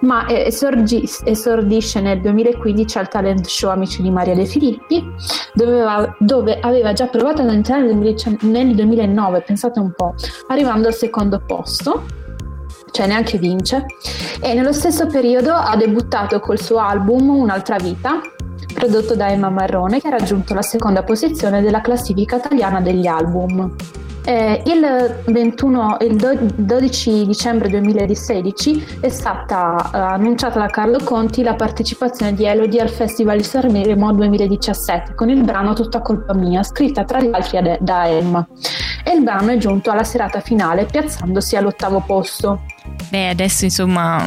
ma 0.00 0.26
esorgi, 0.28 1.08
esordisce 1.24 2.00
nel 2.00 2.20
2015 2.20 2.98
al 2.98 3.08
talent 3.08 3.46
show 3.46 3.70
Amici 3.70 4.00
di 4.00 4.10
Maria 4.10 4.34
De 4.34 4.46
Filippi 4.46 5.04
dove 5.52 5.82
aveva, 5.82 6.16
dove 6.18 6.58
aveva 6.60 6.92
già 6.92 7.06
provato 7.06 7.42
ad 7.42 7.48
entrare 7.48 7.82
nel 7.84 8.74
2009 8.74 9.40
pensate 9.42 9.78
un 9.78 9.92
po' 9.94 10.14
arrivando 10.48 10.88
al 10.88 10.94
secondo 10.94 11.42
posto 11.44 12.20
cioè 12.92 13.06
neanche 13.06 13.38
vince, 13.38 13.86
e 14.40 14.54
nello 14.54 14.72
stesso 14.72 15.06
periodo 15.06 15.52
ha 15.52 15.74
debuttato 15.76 16.38
col 16.38 16.60
suo 16.60 16.78
album 16.78 17.30
Un'altra 17.30 17.76
vita, 17.76 18.20
prodotto 18.72 19.16
da 19.16 19.28
Emma 19.28 19.50
Marrone, 19.50 20.00
che 20.00 20.08
ha 20.08 20.10
raggiunto 20.10 20.54
la 20.54 20.62
seconda 20.62 21.02
posizione 21.02 21.60
della 21.60 21.80
classifica 21.80 22.36
italiana 22.36 22.80
degli 22.80 23.06
album. 23.06 23.74
Eh, 24.24 24.62
il, 24.66 25.22
21, 25.26 25.96
il 26.00 26.50
12 26.54 27.26
dicembre 27.26 27.68
2016 27.68 28.98
è 29.00 29.08
stata 29.08 29.90
uh, 29.92 29.96
annunciata 29.96 30.60
da 30.60 30.66
Carlo 30.66 31.00
Conti 31.02 31.42
la 31.42 31.54
partecipazione 31.54 32.32
di 32.32 32.44
Elodie 32.44 32.82
al 32.82 32.88
Festival 32.88 33.38
di 33.38 33.42
Sanremo 33.42 34.12
2017 34.12 35.14
con 35.14 35.28
il 35.28 35.42
brano 35.42 35.72
Tutta 35.72 36.00
colpa 36.02 36.34
mia, 36.34 36.62
scritta 36.62 37.04
tra 37.04 37.20
gli 37.20 37.30
altri 37.32 37.78
da 37.80 38.08
Emma. 38.08 38.46
E 39.04 39.12
il 39.12 39.22
brano 39.22 39.50
è 39.50 39.56
giunto 39.56 39.90
alla 39.90 40.04
serata 40.04 40.38
finale 40.38 40.84
piazzandosi 40.84 41.56
all'ottavo 41.56 42.04
posto. 42.06 42.60
Beh, 43.10 43.28
adesso 43.28 43.64
insomma 43.64 44.26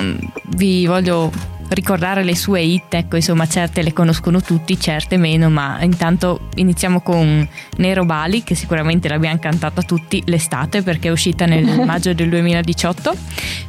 vi 0.56 0.86
voglio 0.86 1.32
ricordare 1.70 2.24
le 2.24 2.36
sue 2.36 2.62
hit, 2.62 2.94
ecco 2.94 3.16
insomma 3.16 3.48
certe 3.48 3.82
le 3.82 3.94
conoscono 3.94 4.42
tutti, 4.42 4.80
certe 4.80 5.18
meno, 5.18 5.50
ma 5.50 5.82
intanto 5.82 6.50
iniziamo 6.56 7.02
con 7.02 7.48
Nero 7.78 8.06
Bali 8.06 8.44
che 8.44 8.56
sicuramente 8.56 9.08
l'abbiamo 9.08 9.40
cantata 9.40 9.82
tutti 9.82 10.22
l'estate 10.26 10.84
perché 10.84 11.08
è 11.08 11.12
uscita 11.12 11.46
nel 11.46 11.66
maggio 11.86 12.14
del 12.14 12.30
2018, 12.30 13.16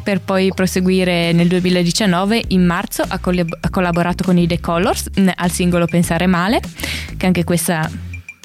per 0.03 0.21
poi 0.21 0.53
proseguire 0.55 1.33
nel 1.33 1.49
2019, 1.49 2.45
in 2.49 2.65
marzo 2.65 3.03
ha, 3.07 3.19
collab- 3.19 3.57
ha 3.61 3.71
collaborato 3.71 4.25
con 4.25 4.37
i 4.37 4.47
The 4.47 4.61
Colors 4.61 5.11
al 5.35 5.51
singolo 5.51 5.87
Pensare 5.87 6.27
Male, 6.27 6.61
che 7.17 7.27
anche 7.27 7.45
questa 7.45 7.91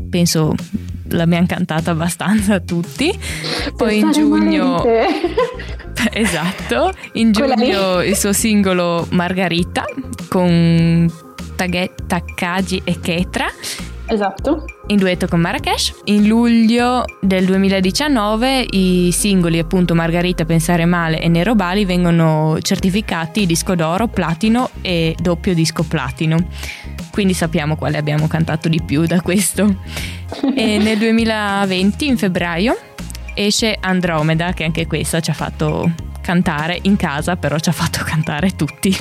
penso 0.10 0.56
l'abbiamo 1.10 1.46
cantata 1.46 1.92
abbastanza 1.92 2.60
tutti. 2.60 3.18
Poi 3.76 4.00
in 4.00 4.12
giugno 4.12 4.84
esatto, 6.12 6.92
in 7.14 7.32
giugno 7.32 8.02
il 8.02 8.16
suo 8.16 8.34
singolo 8.34 9.06
Margarita 9.12 9.86
con 10.28 11.12
Takagi 11.56 12.82
e 12.84 13.00
Ketra. 13.00 13.48
Esatto. 14.08 14.66
In 14.88 14.98
duetto 14.98 15.28
con 15.28 15.40
Marrakesh. 15.40 16.02
In 16.06 16.28
luglio 16.28 17.06
del 17.22 17.46
2019 17.46 18.66
i 18.72 19.10
singoli 19.14 19.58
appunto 19.58 19.96
Margarita, 19.96 20.44
Pensare 20.44 20.86
Male 20.86 21.22
e 21.22 21.30
Nero 21.30 21.56
Bali 21.56 21.86
vengono 21.86 22.58
certificati 22.62 23.46
disco 23.46 23.74
d'oro, 23.74 24.08
platino 24.08 24.70
e 24.82 25.16
doppio 25.18 25.54
disco 25.54 25.84
platino. 25.84 26.46
Quindi 27.12 27.34
sappiamo 27.34 27.78
quale 27.78 27.98
abbiamo 27.98 28.28
cantato 28.28 28.68
di 28.68 28.82
più 28.82 29.06
da 29.06 29.22
questo. 29.22 30.20
E 30.56 30.78
nel 30.78 30.98
2020, 30.98 32.08
in 32.08 32.18
febbraio, 32.18 32.78
esce 33.46 33.78
Andromeda, 33.80 34.54
che 34.54 34.64
anche 34.64 34.88
questa 34.88 35.20
ci 35.20 35.30
ha 35.30 35.34
fatto 35.34 35.92
cantare 36.22 36.80
in 36.84 36.96
casa, 36.96 37.36
però 37.36 37.58
ci 37.58 37.70
ha 37.70 37.74
fatto 37.74 38.04
cantare 38.06 38.56
tutti. 38.56 38.96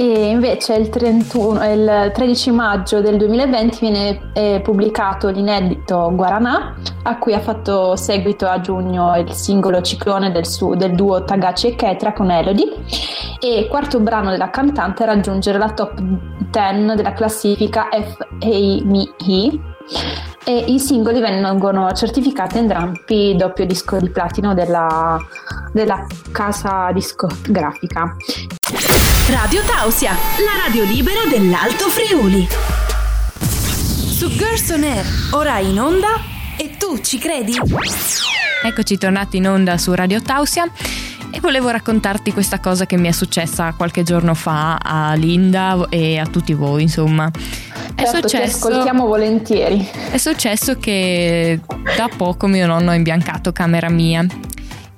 E 0.00 0.28
invece 0.28 0.74
il, 0.74 0.90
31, 0.90 1.72
il 1.72 2.12
13 2.14 2.52
maggio 2.52 3.00
del 3.00 3.16
2020 3.16 3.78
viene 3.80 4.60
pubblicato 4.60 5.28
l'inedito 5.28 6.12
Guaranà, 6.14 6.76
a 7.02 7.18
cui 7.18 7.34
ha 7.34 7.40
fatto 7.40 7.96
seguito 7.96 8.46
a 8.46 8.60
giugno 8.60 9.16
il 9.16 9.32
singolo 9.32 9.82
Ciclone 9.82 10.30
del, 10.30 10.46
su, 10.46 10.74
del 10.74 10.94
duo 10.94 11.24
Tagaci 11.24 11.66
e 11.66 11.74
Ketra 11.74 12.12
con 12.12 12.30
Elodie 12.30 12.74
e 13.40 13.66
quarto 13.68 13.98
brano 13.98 14.30
della 14.30 14.50
cantante 14.50 15.02
a 15.02 15.06
raggiungere 15.06 15.58
la 15.58 15.70
top 15.70 15.98
10 15.98 16.94
della 16.94 17.12
classifica 17.12 17.88
FAME 17.90 19.08
e 20.48 20.64
i 20.66 20.78
singoli 20.78 21.20
vengono 21.20 21.92
certificati 21.92 22.56
entrambi 22.56 23.36
doppio 23.36 23.66
disco 23.66 23.98
di 23.98 24.08
platino 24.08 24.54
della, 24.54 25.18
della 25.74 26.06
casa 26.32 26.90
discografica. 26.90 28.16
Radio 29.28 29.60
Tausia, 29.66 30.12
la 30.12 30.64
radio 30.64 30.84
libera 30.84 31.20
dell'Alto 31.28 31.90
Friuli. 31.90 32.48
Su 33.38 34.30
Girls 34.30 34.70
On 34.70 34.84
Air, 34.84 35.04
ora 35.32 35.58
in 35.58 35.78
onda 35.78 36.14
e 36.56 36.78
tu 36.78 36.98
ci 37.02 37.18
credi? 37.18 37.52
Eccoci 38.64 38.96
tornati 38.96 39.36
in 39.36 39.48
onda 39.48 39.76
su 39.76 39.92
Radio 39.92 40.22
Tausia 40.22 40.64
e 41.30 41.40
volevo 41.40 41.68
raccontarti 41.68 42.32
questa 42.32 42.58
cosa 42.58 42.86
che 42.86 42.96
mi 42.96 43.08
è 43.08 43.12
successa 43.12 43.74
qualche 43.76 44.02
giorno 44.02 44.32
fa 44.32 44.78
a 44.78 45.12
Linda 45.12 45.88
e 45.90 46.18
a 46.18 46.24
tutti 46.24 46.54
voi, 46.54 46.80
insomma. 46.84 47.30
È 47.98 48.04
certo, 48.04 48.28
successo, 48.28 48.68
ascoltiamo 48.68 49.06
volentieri. 49.06 49.88
È 50.10 50.18
successo 50.18 50.78
che 50.78 51.58
da 51.96 52.08
poco 52.16 52.46
mio 52.46 52.64
nonno 52.68 52.92
ha 52.92 52.94
imbiancato 52.94 53.50
camera 53.50 53.90
mia 53.90 54.24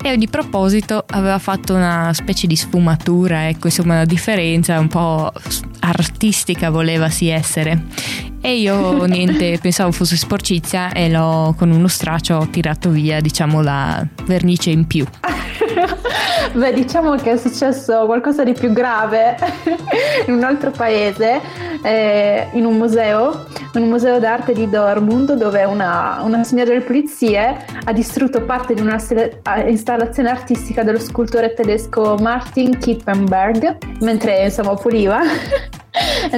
e 0.02 0.16
di 0.16 0.28
proposito 0.28 1.04
aveva 1.08 1.38
fatto 1.38 1.74
una 1.74 2.10
specie 2.14 2.46
di 2.46 2.56
sfumatura, 2.56 3.48
ecco, 3.48 3.66
insomma 3.66 3.94
una 3.94 4.04
differenza 4.04 4.78
un 4.78 4.88
po' 4.88 5.30
artistica 5.80 6.70
voleva 6.70 7.08
sì 7.10 7.28
essere. 7.28 7.84
E 8.40 8.56
io 8.56 9.04
niente, 9.04 9.58
pensavo 9.60 9.92
fosse 9.92 10.16
sporcizia 10.16 10.92
e 10.92 11.10
l'ho 11.10 11.54
con 11.56 11.70
uno 11.70 11.88
straccio 11.88 12.36
ho 12.36 12.48
tirato 12.48 12.90
via, 12.90 13.20
diciamo, 13.20 13.60
la 13.60 14.04
vernice 14.24 14.70
in 14.70 14.86
più. 14.86 15.04
Beh, 16.52 16.72
diciamo 16.72 17.14
che 17.14 17.32
è 17.32 17.36
successo 17.36 18.06
qualcosa 18.06 18.42
di 18.42 18.52
più 18.52 18.72
grave 18.72 19.36
in 20.26 20.34
un 20.34 20.42
altro 20.42 20.70
paese, 20.70 21.40
eh, 21.82 22.48
in 22.52 22.64
un 22.64 22.76
museo, 22.76 23.46
un 23.74 23.88
museo 23.88 24.18
d'arte 24.18 24.52
di 24.52 24.68
Dortmund 24.68 25.34
dove 25.34 25.62
una, 25.64 26.20
una 26.22 26.42
signora 26.42 26.70
delle 26.70 26.80
pulizie 26.80 27.64
ha 27.84 27.92
distrutto 27.92 28.42
parte 28.42 28.74
di 28.74 28.80
una 28.80 28.98
installazione 29.66 29.89
artistica 30.28 30.82
dello 30.82 30.98
scultore 30.98 31.54
tedesco 31.54 32.16
Martin 32.18 32.78
Kippenberg 32.78 33.78
mentre 34.00 34.44
insomma 34.44 34.74
puliva 34.74 35.20
È 35.92 36.36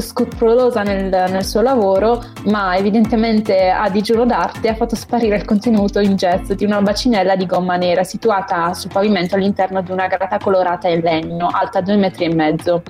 scrupolosa 0.00 0.82
nel, 0.82 1.08
nel, 1.08 1.44
suo 1.44 1.60
lavoro, 1.60 2.24
ma 2.46 2.76
evidentemente 2.76 3.68
a 3.68 3.88
digiuno 3.88 4.26
d'arte 4.26 4.68
ha 4.68 4.74
fatto 4.74 4.96
sparire 4.96 5.36
il 5.36 5.44
contenuto 5.44 6.00
in 6.00 6.16
gesso 6.16 6.54
di 6.54 6.64
una 6.64 6.80
bacinella 6.82 7.36
di 7.36 7.46
gomma 7.46 7.76
nera 7.76 8.02
situata 8.02 8.74
sul 8.74 8.90
pavimento 8.90 9.36
all'interno 9.36 9.80
di 9.82 9.92
una 9.92 10.08
grata 10.08 10.38
colorata 10.38 10.88
in 10.88 11.00
legno, 11.00 11.46
alta 11.46 11.80
due 11.80 11.96
metri 11.96 12.24
e 12.24 12.34
mezzo. 12.34 12.82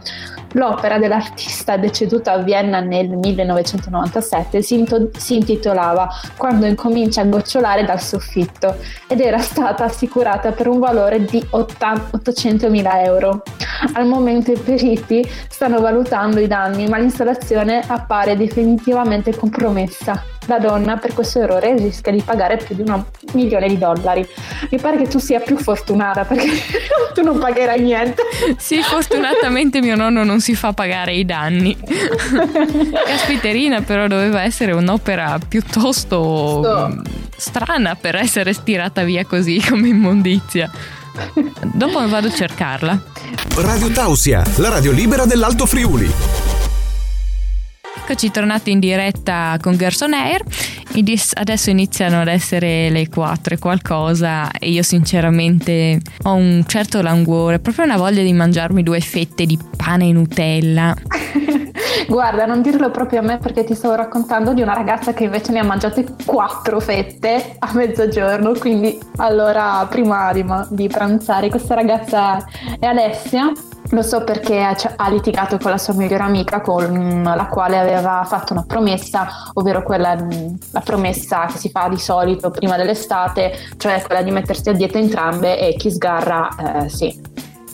L'opera 0.53 0.99
dell'artista 0.99 1.77
deceduta 1.77 2.33
a 2.33 2.39
Vienna 2.39 2.81
nel 2.81 3.11
1997 3.11 4.63
si, 4.63 4.79
into- 4.79 5.11
si 5.15 5.37
intitolava 5.37 6.09
Quando 6.37 6.65
incomincia 6.65 7.21
a 7.21 7.25
gocciolare 7.25 7.85
dal 7.85 8.01
soffitto 8.01 8.77
ed 9.07 9.21
era 9.21 9.39
stata 9.39 9.85
assicurata 9.85 10.53
per 10.53 10.69
un 10.69 10.79
valore 10.79 11.23
di 11.25 11.39
800.000 11.51 13.05
euro. 13.05 13.43
Al 13.93 14.07
momento 14.07 14.51
i 14.51 14.59
periti 14.59 15.29
stanno 15.59 15.81
valutando 15.81 16.39
i 16.39 16.47
danni, 16.47 16.87
ma 16.87 16.99
l'installazione 16.99 17.83
appare 17.85 18.37
definitivamente 18.37 19.35
compromessa. 19.35 20.23
La 20.47 20.61
donna 20.61 20.97
per 20.99 21.13
questo 21.13 21.41
errore 21.41 21.75
rischia 21.77 22.13
di 22.13 22.23
pagare 22.23 22.59
più 22.59 22.77
di 22.77 22.89
un 22.89 23.03
milione 23.33 23.67
di 23.67 23.77
dollari. 23.77 24.25
Mi 24.71 24.79
pare 24.79 24.99
che 24.99 25.09
tu 25.09 25.19
sia 25.19 25.41
più 25.41 25.59
fortunata 25.59 26.25
perché 26.25 26.47
tu 27.13 27.25
non 27.25 27.41
pagherai 27.41 27.81
niente. 27.81 28.23
Sì, 28.57 28.81
fortunatamente 28.83 29.81
mio 29.81 29.97
nonno 29.97 30.23
non 30.23 30.41
si 30.41 30.55
fa 30.55 30.73
pagare 30.73 31.15
i 31.15 31.25
danni. 31.25 31.77
Caspiterina 33.05 33.81
però 33.81 34.07
doveva 34.07 34.43
essere 34.43 34.71
un'opera 34.71 35.41
piuttosto 35.49 36.61
Sto. 36.63 37.03
strana 37.37 37.97
per 37.97 38.15
essere 38.15 38.53
stirata 38.53 39.03
via 39.03 39.25
così 39.25 39.61
come 39.69 39.89
immondizia. 39.89 40.71
Dopo 41.75 42.07
vado 42.09 42.29
a 42.29 42.33
cercarla. 42.33 43.03
Radio 43.57 43.91
Tausia, 43.91 44.43
la 44.57 44.69
radio 44.69 44.93
libera 44.93 45.27
dell'Alto 45.27 45.67
Friuli. 45.67 46.11
Eccoci 47.97 48.31
tornati 48.31 48.71
in 48.71 48.81
diretta 48.81 49.59
con 49.61 49.77
Gerson 49.77 50.15
Air. 50.15 50.43
Adesso 51.35 51.71
iniziano 51.71 52.21
ad 52.21 52.29
essere 52.29 52.91
le 52.91 53.09
4 53.09 53.55
e 53.55 53.59
qualcosa 53.59 54.51
e 54.51 54.71
io 54.71 54.83
sinceramente 54.83 56.01
ho 56.23 56.35
un 56.35 56.65
certo 56.67 57.03
languore, 57.03 57.61
proprio 57.61 57.85
una 57.85 57.97
voglia 57.97 58.23
di 58.23 58.33
mangiarmi 58.33 58.83
due 58.83 59.01
fette 59.01 59.47
di 59.47 59.59
pane 59.77 60.09
e 60.09 60.13
Nutella. 60.13 60.97
Guarda, 62.07 62.47
non 62.47 62.63
dirlo 62.63 62.91
proprio 62.91 63.21
a 63.21 63.23
me 63.23 63.39
perché 63.39 63.65
ti 63.65 63.75
stavo 63.75 63.95
raccontando 63.95 64.53
di 64.53 64.63
una 64.63 64.75
ragazza 64.75 65.13
che 65.13 65.25
invece 65.25 65.53
ne 65.53 65.61
ha 65.61 65.65
mangiate 65.65 66.07
quattro 66.25 66.81
fette 66.81 67.57
a 67.59 67.71
mezzogiorno, 67.73 68.53
quindi 68.59 68.99
allora 69.17 69.87
prima 69.89 70.33
di, 70.33 70.45
di 70.71 70.89
pranzare 70.89 71.49
questa 71.49 71.75
ragazza 71.75 72.45
è 72.79 72.87
Alessia. 72.87 73.53
Lo 73.93 74.03
so 74.03 74.23
perché 74.23 74.61
ha 74.61 75.09
litigato 75.09 75.57
con 75.57 75.71
la 75.71 75.79
sua 75.79 75.95
migliore 75.95 76.23
amica 76.23 76.61
con 76.61 77.23
la 77.23 77.47
quale 77.47 77.79
aveva 77.79 78.23
fatto 78.29 78.53
una 78.53 78.65
promessa, 78.67 79.27
ovvero 79.55 79.83
quella 79.83 80.15
la 80.73 80.81
promessa 80.81 81.47
che 81.47 81.57
si 81.57 81.71
fa 81.71 81.89
di 81.89 81.97
solito 81.97 82.51
prima 82.51 82.77
dell'estate, 82.77 83.53
cioè 83.79 84.03
quella 84.03 84.21
di 84.21 84.31
mettersi 84.31 84.69
a 84.69 84.75
dieta 84.75 84.99
entrambe 84.99 85.59
e 85.59 85.75
chi 85.75 85.91
sgarra 85.91 86.83
eh, 86.83 86.89
sì, 86.91 87.19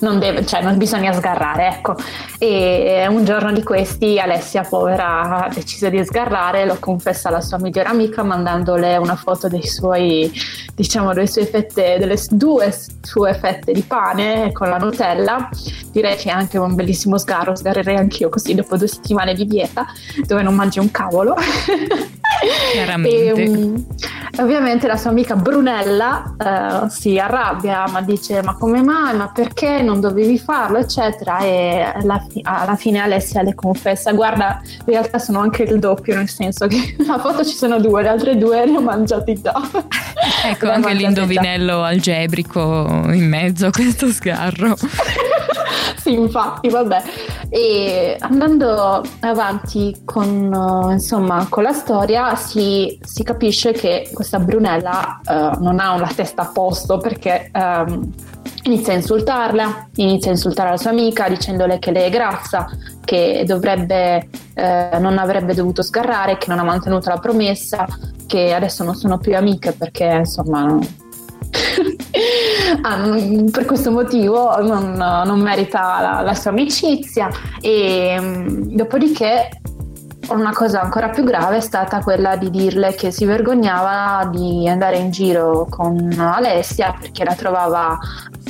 non, 0.01 0.19
deve, 0.19 0.45
cioè 0.45 0.63
non 0.63 0.77
bisogna 0.77 1.13
sgarrare, 1.13 1.69
ecco. 1.69 1.95
E 2.39 3.07
un 3.09 3.25
giorno 3.25 3.53
di 3.53 3.63
questi 3.63 4.19
Alessia, 4.19 4.63
povera, 4.63 5.45
ha 5.45 5.51
deciso 5.53 5.89
di 5.89 6.05
sgarrare, 6.05 6.67
lo 6.67 6.77
confessa 6.79 7.29
alla 7.29 7.41
sua 7.41 7.59
migliore 7.59 7.89
amica 7.89 8.23
mandandole 8.23 8.97
una 8.97 9.17
foto 9.17 9.49
dei 9.49 9.67
suoi, 9.67 10.31
diciamo, 10.75 11.13
delle 11.13 11.27
sue 11.27 11.47
fette, 11.47 11.97
delle 11.99 12.17
due 12.31 12.75
sue 13.03 13.35
fette 13.35 13.73
di 13.73 13.83
pane 13.83 14.53
con 14.53 14.69
la 14.69 14.77
Nutella. 14.77 15.49
Direi 15.91 16.17
che 16.17 16.29
è 16.29 16.33
anche 16.33 16.59
un 16.59 16.75
bellissimo 16.75 17.19
sgarro, 17.19 17.55
sgarrerei 17.55 17.97
anch'io 17.97 18.29
così 18.29 18.55
dopo 18.55 18.77
due 18.77 18.89
settimane 18.89 19.35
di 19.35 19.47
dieta, 19.47 19.87
dove 20.27 20.43
non 20.43 20.55
mangi 20.55 20.79
un 20.79 20.91
cavolo. 20.91 21.35
E, 23.05 23.33
um, 23.33 23.87
ovviamente 24.39 24.87
la 24.87 24.97
sua 24.97 25.11
amica 25.11 25.37
Brunella 25.37 26.35
uh, 26.37 26.89
si 26.89 27.19
arrabbia, 27.19 27.87
ma 27.89 28.03
dice: 28.03 28.43
Ma 28.43 28.55
come 28.55 28.83
mai? 28.83 29.17
Ma 29.17 29.29
perché 29.29 29.83
non 29.85 30.01
dovevi 30.01 30.39
farlo? 30.39 30.79
eccetera. 30.79 31.39
E 31.39 31.93
alla, 31.95 32.25
fi- 32.29 32.41
alla, 32.43 32.77
fine 32.77 33.01
Alessia 33.01 33.43
le 33.43 33.55
confessa: 33.55 34.13
Guarda, 34.13 34.61
in 34.65 34.85
realtà 34.87 35.19
sono 35.19 35.41
anche 35.41 35.63
il 35.63 35.79
doppio, 35.79 36.17
nel 36.17 36.29
senso 36.29 36.67
che 36.67 36.97
la 37.07 37.19
foto 37.19 37.45
ci 37.45 37.55
sono 37.55 37.79
due, 37.81 38.03
le 38.03 38.09
altre 38.09 38.37
due 38.37 38.67
le 38.67 38.77
ho 38.77 38.81
mangiate 38.81 39.41
già. 39.41 39.53
ecco 40.45 40.71
anche 40.71 40.95
l'indovinello 40.95 41.83
algebrico 41.83 42.87
in 43.13 43.29
mezzo 43.29 43.67
a 43.67 43.71
questo 43.71 44.09
sgarro. 44.09 44.75
sì, 45.97 46.13
infatti, 46.13 46.69
vabbè. 46.69 47.03
E 47.49 48.17
andando 48.21 49.03
avanti 49.21 50.03
con, 50.05 50.89
insomma, 50.91 51.47
con 51.49 51.63
la 51.63 51.73
storia 51.73 52.35
si, 52.37 52.99
si, 53.03 53.23
capisce 53.23 53.73
che 53.73 54.11
questa 54.13 54.39
Brunella 54.39 55.21
uh, 55.25 55.63
non 55.63 55.79
ha 55.79 55.93
una 55.93 56.11
testa 56.15 56.43
a 56.43 56.51
posto 56.53 56.99
perché 56.99 57.51
um, 57.55 58.11
inizia 58.65 58.93
a 58.93 58.97
insultarla, 58.97 59.89
inizia 59.97 60.31
a 60.31 60.35
insultare 60.35 60.71
la 60.71 60.77
sua 60.77 60.91
amica 60.91 61.29
dicendole 61.29 61.79
che 61.79 61.91
lei 61.91 62.05
è 62.05 62.11
grassa, 62.11 62.69
che 63.05 63.45
dovrebbe, 63.47 64.29
eh, 64.55 64.99
non 64.99 65.19
avrebbe 65.19 65.55
dovuto 65.55 65.83
sgarrare, 65.83 66.39
che 66.39 66.47
non 66.49 66.59
ha 66.59 66.65
mantenuto 66.65 67.09
la 67.09 67.19
promessa, 67.19 67.87
che 68.27 68.53
adesso 68.55 68.85
non 68.85 68.95
sono 68.95 69.19
più 69.19 69.37
amiche 69.37 69.73
perché 69.73 70.05
insomma 70.05 70.79
ah, 72.83 73.17
per 73.51 73.65
questo 73.67 73.91
motivo 73.91 74.61
non, 74.63 74.93
non 74.93 75.41
merita 75.41 76.01
la, 76.01 76.21
la, 76.23 76.35
sua 76.35 76.51
amicizia 76.51 77.29
e 77.61 78.17
mm, 78.19 78.75
dopodiché 78.75 79.49
una 80.29 80.53
cosa 80.53 80.81
ancora 80.81 81.09
più 81.09 81.25
grave 81.25 81.57
è 81.57 81.61
stata 81.61 82.01
quella 82.01 82.37
di 82.37 82.51
dirle 82.51 82.95
che 82.95 83.11
si 83.11 83.25
vergognava 83.25 84.29
di 84.31 84.69
andare 84.69 84.97
in 84.97 85.11
giro 85.11 85.67
con 85.69 86.15
Alessia 86.19 86.95
perché 86.99 87.25
la 87.25 87.35
trovava 87.35 87.99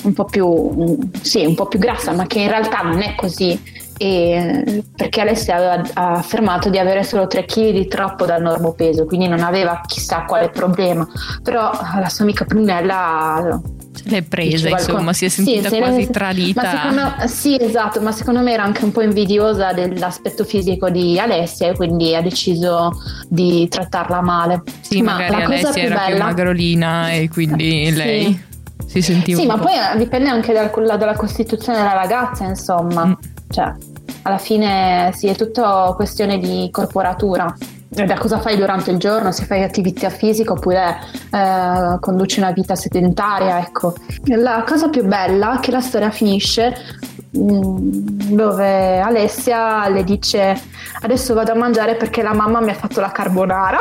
un 0.02 0.12
po' 0.12 0.24
più, 0.24 1.10
sì, 1.22 1.44
un 1.44 1.54
po' 1.54 1.66
più 1.66 1.78
grassa, 1.78 2.12
ma 2.12 2.26
che 2.26 2.40
in 2.40 2.48
realtà 2.48 2.82
non 2.82 3.00
è 3.00 3.14
così 3.14 3.82
e 3.96 4.82
perché 4.94 5.20
Alessia 5.20 5.56
aveva 5.56 5.82
affermato 5.94 6.68
di 6.68 6.78
avere 6.78 7.04
solo 7.04 7.26
3 7.26 7.44
kg 7.44 7.70
di 7.70 7.86
troppo 7.86 8.26
dal 8.26 8.42
normo 8.42 8.72
peso, 8.72 9.06
quindi 9.06 9.28
non 9.28 9.40
aveva 9.40 9.80
chissà 9.86 10.24
quale 10.24 10.50
problema. 10.50 11.06
Però 11.42 11.70
la 11.98 12.08
sua 12.08 12.24
amica 12.24 12.44
Prunella 12.44 13.60
l'è 14.04 14.22
presa, 14.22 14.68
insomma, 14.68 15.12
si 15.12 15.24
è 15.24 15.28
sentita 15.28 15.68
sì, 15.68 15.78
quasi 15.78 16.10
tradita. 16.10 16.70
Secondo, 16.70 17.26
sì, 17.26 17.56
esatto, 17.60 18.00
ma 18.00 18.12
secondo 18.12 18.40
me 18.40 18.52
era 18.52 18.62
anche 18.62 18.84
un 18.84 18.92
po' 18.92 19.02
invidiosa 19.02 19.72
dell'aspetto 19.72 20.44
fisico 20.44 20.90
di 20.90 21.18
Alessia 21.18 21.68
e 21.68 21.76
quindi 21.76 22.14
ha 22.14 22.22
deciso 22.22 22.92
di 23.28 23.66
trattarla 23.68 24.20
male. 24.20 24.62
Sì, 24.80 25.02
ma 25.02 25.16
magari 25.16 25.42
Alessia 25.44 25.82
era 25.82 25.94
bella... 25.94 26.14
più 26.14 26.24
magrolina 26.24 27.12
e 27.12 27.28
quindi 27.28 27.86
sì. 27.90 27.94
lei 27.94 28.42
si 28.86 29.02
sentiva. 29.02 29.40
Sì, 29.40 29.46
ma 29.46 29.56
po'. 29.56 29.64
poi 29.64 29.74
dipende 29.96 30.28
anche 30.28 30.52
dal, 30.52 30.70
dalla 30.70 31.14
costituzione 31.14 31.78
della 31.78 31.94
ragazza, 31.94 32.44
insomma. 32.44 33.06
Mm. 33.06 33.12
Cioè, 33.48 33.72
alla 34.24 34.38
fine 34.38 35.10
sì, 35.14 35.28
è 35.28 35.34
tutto 35.34 35.92
questione 35.96 36.38
di 36.38 36.68
corporatura. 36.70 37.54
Da 37.88 38.18
cosa 38.18 38.40
fai 38.40 38.56
durante 38.56 38.90
il 38.90 38.98
giorno, 38.98 39.30
se 39.30 39.44
fai 39.44 39.62
attività 39.62 40.08
fisica 40.08 40.52
oppure 40.52 40.96
eh, 41.30 41.96
conduci 42.00 42.40
una 42.40 42.50
vita 42.50 42.74
sedentaria, 42.74 43.60
ecco. 43.60 43.94
La 44.24 44.64
cosa 44.66 44.88
più 44.88 45.04
bella 45.06 45.56
è 45.56 45.60
che 45.60 45.70
la 45.70 45.80
storia 45.80 46.10
finisce 46.10 46.74
dove 47.36 49.00
Alessia 49.00 49.88
le 49.88 50.04
dice 50.04 50.56
adesso 51.00 51.34
vado 51.34 51.50
a 51.50 51.56
mangiare 51.56 51.96
perché 51.96 52.22
la 52.22 52.32
mamma 52.32 52.60
mi 52.60 52.70
ha 52.70 52.74
fatto 52.74 53.00
la 53.00 53.10
carbonara 53.10 53.78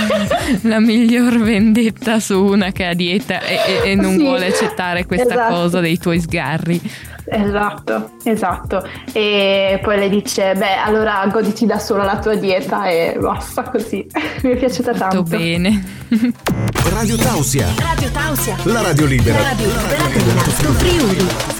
la 0.62 0.78
miglior 0.78 1.38
vendetta 1.38 2.20
su 2.20 2.38
una 2.44 2.70
che 2.70 2.84
ha 2.84 2.92
dieta 2.92 3.40
e, 3.40 3.54
e, 3.84 3.90
e 3.92 3.94
non 3.94 4.12
sì, 4.12 4.22
vuole 4.22 4.46
accettare 4.48 5.06
questa 5.06 5.32
esatto. 5.32 5.54
cosa 5.54 5.80
dei 5.80 5.96
tuoi 5.96 6.20
sgarri 6.20 6.80
Esatto, 7.24 8.10
esatto. 8.24 8.86
E 9.12 9.78
poi 9.80 9.98
le 9.98 10.08
dice, 10.08 10.54
beh, 10.54 10.76
allora 10.84 11.24
goditi 11.30 11.66
da 11.66 11.78
sola 11.78 12.04
la 12.04 12.18
tua 12.18 12.34
dieta 12.34 12.86
e 12.86 13.16
basta 13.18 13.62
così. 13.62 14.04
Mi 14.42 14.50
è 14.50 14.56
piaciuta 14.56 14.92
tanto. 14.92 15.22
Tutto 15.22 15.36
bene. 15.36 15.82
Radio 16.90 17.16
Tausia. 17.16 17.68
Radio 17.78 18.10
Tausia. 18.10 18.56
La 18.64 18.82
radio 18.82 19.06
libera. 19.06 19.38
La 19.38 19.48
radio 19.50 19.66
libera 19.66 20.08
dell'Alto 20.12 20.72
Friuli. 20.72 21.51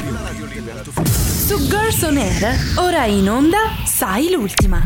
Su 1.52 1.68
Girls 1.68 2.00
On 2.00 2.16
Air, 2.16 2.56
ora 2.76 3.04
in 3.04 3.28
onda, 3.28 3.58
sai 3.84 4.30
l'ultima. 4.30 4.82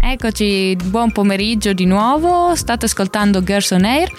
Eccoci, 0.00 0.74
buon 0.86 1.12
pomeriggio 1.12 1.74
di 1.74 1.84
nuovo, 1.84 2.54
state 2.54 2.86
ascoltando 2.86 3.42
Girls 3.42 3.72
On 3.72 3.84
Air 3.84 4.10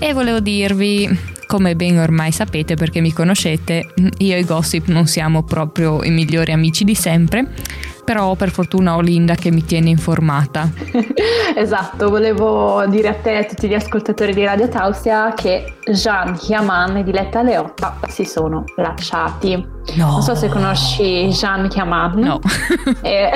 e 0.00 0.12
volevo 0.12 0.40
dirvi 0.40 1.08
come 1.46 1.76
ben 1.76 1.98
ormai 1.98 2.32
sapete 2.32 2.74
perché 2.74 3.00
mi 3.00 3.12
conoscete, 3.12 3.92
io 4.18 4.36
e 4.36 4.42
Gossip 4.42 4.88
non 4.88 5.06
siamo 5.06 5.44
proprio 5.44 6.02
i 6.02 6.10
migliori 6.10 6.50
amici 6.50 6.82
di 6.82 6.96
sempre, 6.96 7.46
Però 8.04 8.34
per 8.34 8.50
fortuna 8.50 8.96
ho 8.96 9.00
Linda 9.00 9.34
che 9.34 9.50
mi 9.50 9.64
tiene 9.64 9.88
informata. 9.88 10.70
esatto, 11.56 12.10
volevo 12.10 12.84
dire 12.86 13.08
a 13.08 13.14
te 13.14 13.32
e 13.32 13.36
a 13.38 13.44
tutti 13.44 13.66
gli 13.66 13.74
ascoltatori 13.74 14.34
di 14.34 14.44
Radio 14.44 14.68
Tausia 14.68 15.32
che 15.34 15.76
Jean 15.90 16.38
Yaman 16.46 16.98
e 16.98 17.04
Diletta 17.04 17.42
Leotta 17.42 17.98
si 18.08 18.24
sono 18.24 18.64
lasciati. 18.76 19.72
No. 19.96 20.12
Non 20.12 20.22
so 20.22 20.34
se 20.34 20.48
conosci 20.48 21.28
Jean 21.28 21.68
Yaman. 21.70 22.18
No. 22.18 22.40
è, 23.02 23.30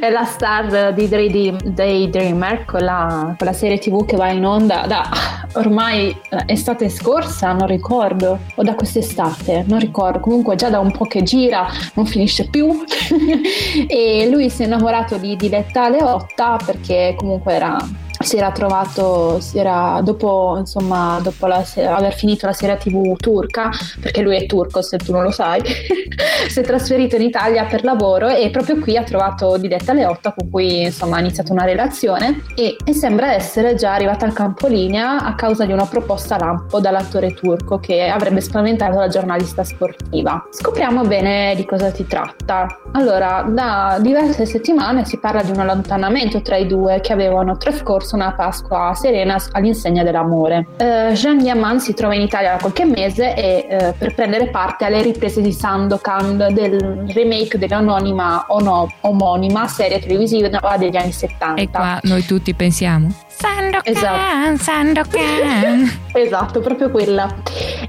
è, 0.00 0.10
la 0.10 0.24
star 0.24 0.92
di 0.92 1.08
Daydreamer, 1.08 2.64
quella, 2.64 3.34
quella 3.36 3.52
serie 3.52 3.78
tv 3.78 4.04
che 4.04 4.16
va 4.16 4.28
in 4.30 4.44
onda 4.44 4.84
da 4.86 5.08
ormai 5.54 6.10
eh, 6.28 6.42
estate 6.46 6.88
scorsa, 6.88 7.52
non 7.52 7.68
ricordo, 7.68 8.38
o 8.54 8.62
da 8.62 8.74
quest'estate, 8.74 9.64
non 9.66 9.78
ricordo, 9.78 10.20
comunque 10.20 10.56
già 10.56 10.68
da 10.70 10.80
un 10.80 10.90
po' 10.90 11.06
che 11.06 11.22
gira, 11.22 11.68
non 11.94 12.06
finisce 12.06 12.48
più. 12.48 12.66
e 13.98 14.28
lui 14.28 14.50
si 14.50 14.62
è 14.62 14.66
innamorato 14.66 15.16
di 15.16 15.36
Diletta 15.36 15.88
Leotta 15.88 16.58
perché 16.62 17.14
comunque 17.16 17.54
era 17.54 17.78
si 18.26 18.36
era 18.36 18.50
trovato, 18.50 19.38
si 19.40 19.56
era, 19.56 20.00
dopo, 20.02 20.56
insomma, 20.58 21.20
dopo 21.22 21.46
la, 21.46 21.64
aver 21.76 22.12
finito 22.12 22.46
la 22.46 22.52
serie 22.52 22.76
tv 22.76 23.16
turca, 23.16 23.70
perché 24.00 24.20
lui 24.20 24.36
è 24.36 24.46
turco 24.46 24.82
se 24.82 24.96
tu 24.96 25.12
non 25.12 25.22
lo 25.22 25.30
sai, 25.30 25.62
si 26.48 26.58
è 26.58 26.62
trasferito 26.64 27.14
in 27.14 27.22
Italia 27.22 27.64
per 27.66 27.84
lavoro 27.84 28.28
e 28.28 28.50
proprio 28.50 28.80
qui 28.80 28.96
ha 28.96 29.04
trovato 29.04 29.56
Diletta 29.58 29.92
Leotta 29.92 30.34
con 30.36 30.50
cui 30.50 30.82
insomma 30.82 31.18
ha 31.18 31.20
iniziato 31.20 31.52
una 31.52 31.64
relazione 31.64 32.42
e, 32.56 32.76
e 32.84 32.92
sembra 32.92 33.32
essere 33.32 33.76
già 33.76 33.94
arrivata 33.94 34.26
al 34.26 34.32
campolinea 34.32 35.24
a 35.24 35.36
causa 35.36 35.64
di 35.64 35.72
una 35.72 35.86
proposta 35.86 36.36
lampo 36.36 36.80
dall'attore 36.80 37.32
turco 37.32 37.78
che 37.78 38.08
avrebbe 38.08 38.40
spaventato 38.40 38.98
la 38.98 39.08
giornalista 39.08 39.62
sportiva. 39.62 40.48
Scopriamo 40.50 41.02
bene 41.02 41.54
di 41.54 41.64
cosa 41.64 41.94
si 41.94 42.04
tratta. 42.08 42.66
Allora, 42.92 43.46
da 43.48 43.98
diverse 44.00 44.46
settimane 44.46 45.04
si 45.04 45.18
parla 45.20 45.42
di 45.42 45.52
un 45.52 45.60
allontanamento 45.60 46.42
tra 46.42 46.56
i 46.56 46.66
due 46.66 46.98
che 47.00 47.12
avevano 47.12 47.56
trascorso 47.56 48.15
una 48.16 48.32
Pasqua 48.32 48.92
serena 48.94 49.36
all'insegna 49.52 50.02
dell'amore. 50.02 50.66
Uh, 50.78 51.12
Jean 51.12 51.40
Yaman 51.40 51.80
si 51.80 51.94
trova 51.94 52.14
in 52.14 52.22
Italia 52.22 52.52
da 52.52 52.58
qualche 52.58 52.84
mese 52.84 53.34
e 53.34 53.66
uh, 53.70 53.94
per 53.96 54.14
prendere 54.14 54.48
parte 54.48 54.84
alle 54.84 55.02
riprese 55.02 55.40
di 55.40 55.52
Sandokan 55.52 56.36
del 56.52 57.04
remake 57.08 57.58
dell'anonima 57.58 58.46
ono, 58.48 58.90
omonima 59.02 59.66
serie 59.68 60.00
televisiva 60.00 60.48
degli 60.76 60.96
anni 60.96 61.12
70. 61.12 61.54
E 61.60 61.70
qua 61.70 62.00
noi 62.02 62.24
tutti 62.24 62.52
pensiamo 62.54 63.24
Sandokan, 63.38 63.82
esatto. 63.84 64.62
Sandokan. 64.62 66.04
Esatto, 66.22 66.60
proprio 66.60 66.90
quella. 66.90 67.28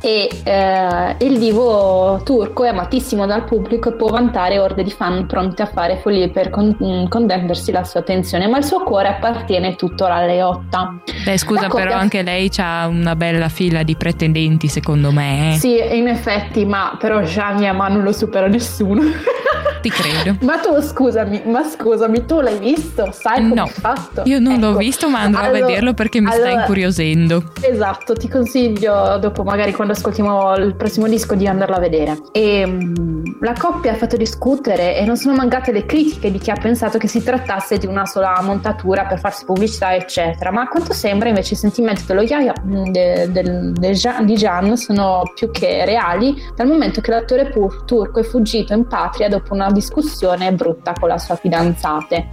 E 0.02 0.30
eh, 0.44 1.16
il 1.20 1.38
divo 1.40 2.22
turco 2.24 2.64
è 2.64 2.70
amatissimo 2.70 3.26
dal 3.26 3.44
pubblico 3.44 3.90
e 3.90 3.94
può 3.94 4.10
vantare 4.10 4.60
orde 4.60 4.84
di 4.84 4.92
fan 4.92 5.26
pronti 5.26 5.62
a 5.62 5.66
fare 5.66 5.98
follie 5.98 6.30
per 6.30 6.50
con- 6.50 6.78
mm, 6.82 7.08
contendersi 7.08 7.72
la 7.72 7.84
sua 7.84 8.02
attenzione, 8.02 8.48
ma 8.48 8.58
il 8.58 8.64
suo 8.64 8.84
cuore 8.84 9.10
appartiene 9.10 9.76
tutto 9.76 10.06
alla 10.06 10.26
Leotta. 10.26 11.00
Beh, 11.24 11.38
scusa, 11.38 11.68
però 11.68 11.94
anche 11.94 12.22
lei 12.22 12.50
ha 12.58 12.88
una 12.88 13.16
bella 13.16 13.50
fila 13.50 13.84
di 13.84 13.96
pretendenti, 13.96 14.68
secondo 14.68 15.12
me. 15.12 15.54
Eh. 15.54 15.58
Sì, 15.58 15.78
in 15.96 16.08
effetti, 16.08 16.66
ma 16.66 16.96
però 17.00 17.22
Gianni 17.22 17.72
ma 17.74 17.88
non 17.88 18.04
lo 18.04 18.12
supera 18.12 18.48
nessuno. 18.48 19.02
Ti 19.82 19.90
credo. 19.90 20.38
ma 20.42 20.58
tu 20.58 20.82
scusami, 20.82 21.44
ma 21.46 21.64
scusami, 21.64 22.26
tu 22.26 22.42
l'hai 22.42 22.58
visto? 22.58 23.10
Sai 23.12 23.38
come 23.38 23.54
no, 23.54 23.66
è 23.66 23.70
fatto? 23.70 24.24
Io 24.26 24.40
non 24.40 24.54
ecco. 24.54 24.72
l'ho 24.72 24.78
visto, 24.78 25.08
ma 25.10 25.22
andrò 25.22 25.42
allora, 25.42 25.64
a 25.64 25.68
vederlo 25.68 25.94
perché 25.94 26.20
mi 26.20 26.32
allora, 26.32 26.50
sta 26.50 26.60
incuriosendo. 26.60 27.44
Esatto, 27.62 28.14
ti 28.18 28.28
consiglio 28.28 29.18
dopo, 29.20 29.44
magari 29.44 29.72
quando 29.72 29.94
ascoltiamo 29.94 30.56
il 30.56 30.76
prossimo 30.76 31.08
disco, 31.08 31.36
di 31.36 31.48
andarlo 31.48 31.76
a 31.76 31.80
vedere. 31.80 32.18
E 32.32 32.64
um, 32.64 33.38
la 33.42 33.54
coppia 33.54 33.92
ha 33.92 33.96
fatto 33.96 34.18
discutere 34.18 34.98
e 34.98 35.06
non 35.06 35.16
sono 35.18 35.36
mancate 35.36 35.72
le 35.72 35.86
critiche 35.86 36.32
di 36.32 36.38
chi 36.40 36.52
ha 36.52 36.56
pensato 36.56 36.98
che 36.98 37.08
si 37.08 37.24
trattasse 37.24 37.78
di 37.78 37.86
una 37.86 38.06
sola 38.06 38.40
montatura 38.42 39.06
per 39.06 39.20
farsi 39.20 39.46
pubblicità, 39.46 39.96
eccetera. 39.96 40.52
Ma 40.52 40.62
a 40.62 40.68
quanto 40.68 40.94
sembra 40.94 41.30
invece 41.30 41.54
i 41.54 41.58
sentimenti 41.58 42.04
dello 42.06 42.22
Yaya, 42.22 42.54
de, 42.64 43.32
de, 43.32 43.72
de 43.72 43.92
Jean, 43.92 44.26
di 44.26 44.36
Gian 44.36 44.76
sono 44.76 45.24
più 45.36 45.52
che 45.52 45.86
reali, 45.86 46.36
dal 46.56 46.68
momento 46.68 47.02
che 47.02 47.12
l'attore 47.12 47.50
pur, 47.50 47.84
turco 47.86 48.20
è 48.20 48.24
fuggito 48.24 48.74
in 48.74 48.88
patria 48.88 49.30
dopo 49.30 49.54
una 49.54 49.72
discussione 49.72 50.52
brutta 50.54 50.94
con 51.00 51.10
la 51.10 51.18
sua 51.18 51.36
fidanzata. 51.36 52.26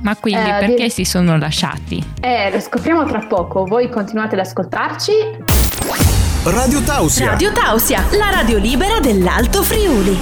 Ma 0.00 0.16
quindi 0.16 0.48
eh, 0.48 0.58
perché 0.58 0.84
di... 0.84 0.90
si 0.90 1.04
sono 1.04 1.38
lasciati? 1.38 2.04
Eh, 2.20 2.50
lo 2.50 2.60
scopriamo 2.60 3.04
tra 3.04 3.20
poco. 3.26 3.64
Voi 3.64 3.88
continuate 3.88 4.34
ad 4.34 4.40
ascoltarci. 4.48 5.12
Radio 6.44 6.80
Tausia. 6.80 7.30
Radio 7.32 7.52
Tausia, 7.52 8.02
la 8.12 8.30
radio 8.30 8.56
libera 8.56 8.98
dell'Alto 8.98 9.62
Friuli. 9.62 10.18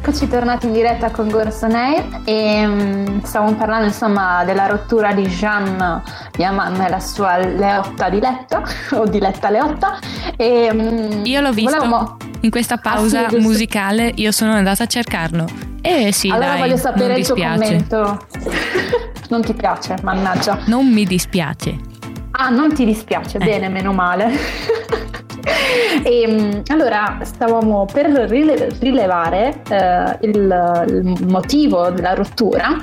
Eccoci 0.00 0.26
tornati 0.26 0.66
in 0.66 0.72
diretta 0.72 1.10
con 1.10 1.28
Gorsonair 1.28 2.22
e 2.24 2.64
um, 2.64 3.22
stavamo 3.22 3.54
parlando 3.56 3.86
insomma 3.88 4.44
della 4.44 4.66
rottura 4.66 5.12
di 5.12 5.26
Jean 5.26 6.00
Yaman 6.38 6.80
e 6.80 6.88
la 6.88 7.00
sua 7.00 7.38
Leotta 7.38 8.08
Diletta 8.08 8.62
o 8.96 9.06
Diletta 9.06 9.50
Leotta 9.50 9.98
e 10.36 10.70
um, 10.72 11.22
io 11.24 11.40
l'ho 11.40 11.52
visto 11.52 11.76
volevamo... 11.76 12.16
in 12.42 12.50
questa 12.50 12.76
pausa 12.76 13.26
ah, 13.26 13.30
sì, 13.30 13.38
musicale 13.38 14.12
io 14.14 14.30
sono 14.30 14.52
andata 14.52 14.84
a 14.84 14.86
cercarlo 14.86 15.44
e 15.82 16.12
sì 16.12 16.30
allora 16.30 16.50
dai, 16.50 16.60
voglio 16.60 16.76
sapere 16.76 17.18
il 17.18 17.26
tuo 17.26 17.34
commento 17.34 18.26
non 19.28 19.42
ti 19.42 19.54
piace 19.54 19.96
mannaggia 20.02 20.60
non 20.66 20.86
mi 20.86 21.04
dispiace 21.04 21.94
ah 22.36 22.48
non 22.50 22.72
ti 22.72 22.84
dispiace. 22.84 23.38
Eh. 23.38 23.44
bene 23.44 23.68
meno 23.68 23.92
male. 23.92 24.30
E, 26.02 26.22
ehm, 26.22 26.62
allora 26.68 27.18
stavamo 27.22 27.86
per 27.90 28.06
rilevare 28.06 29.62
eh, 29.68 30.18
il, 30.22 30.84
il 30.88 31.26
motivo 31.26 31.90
della 31.90 32.14
rottura. 32.14 32.82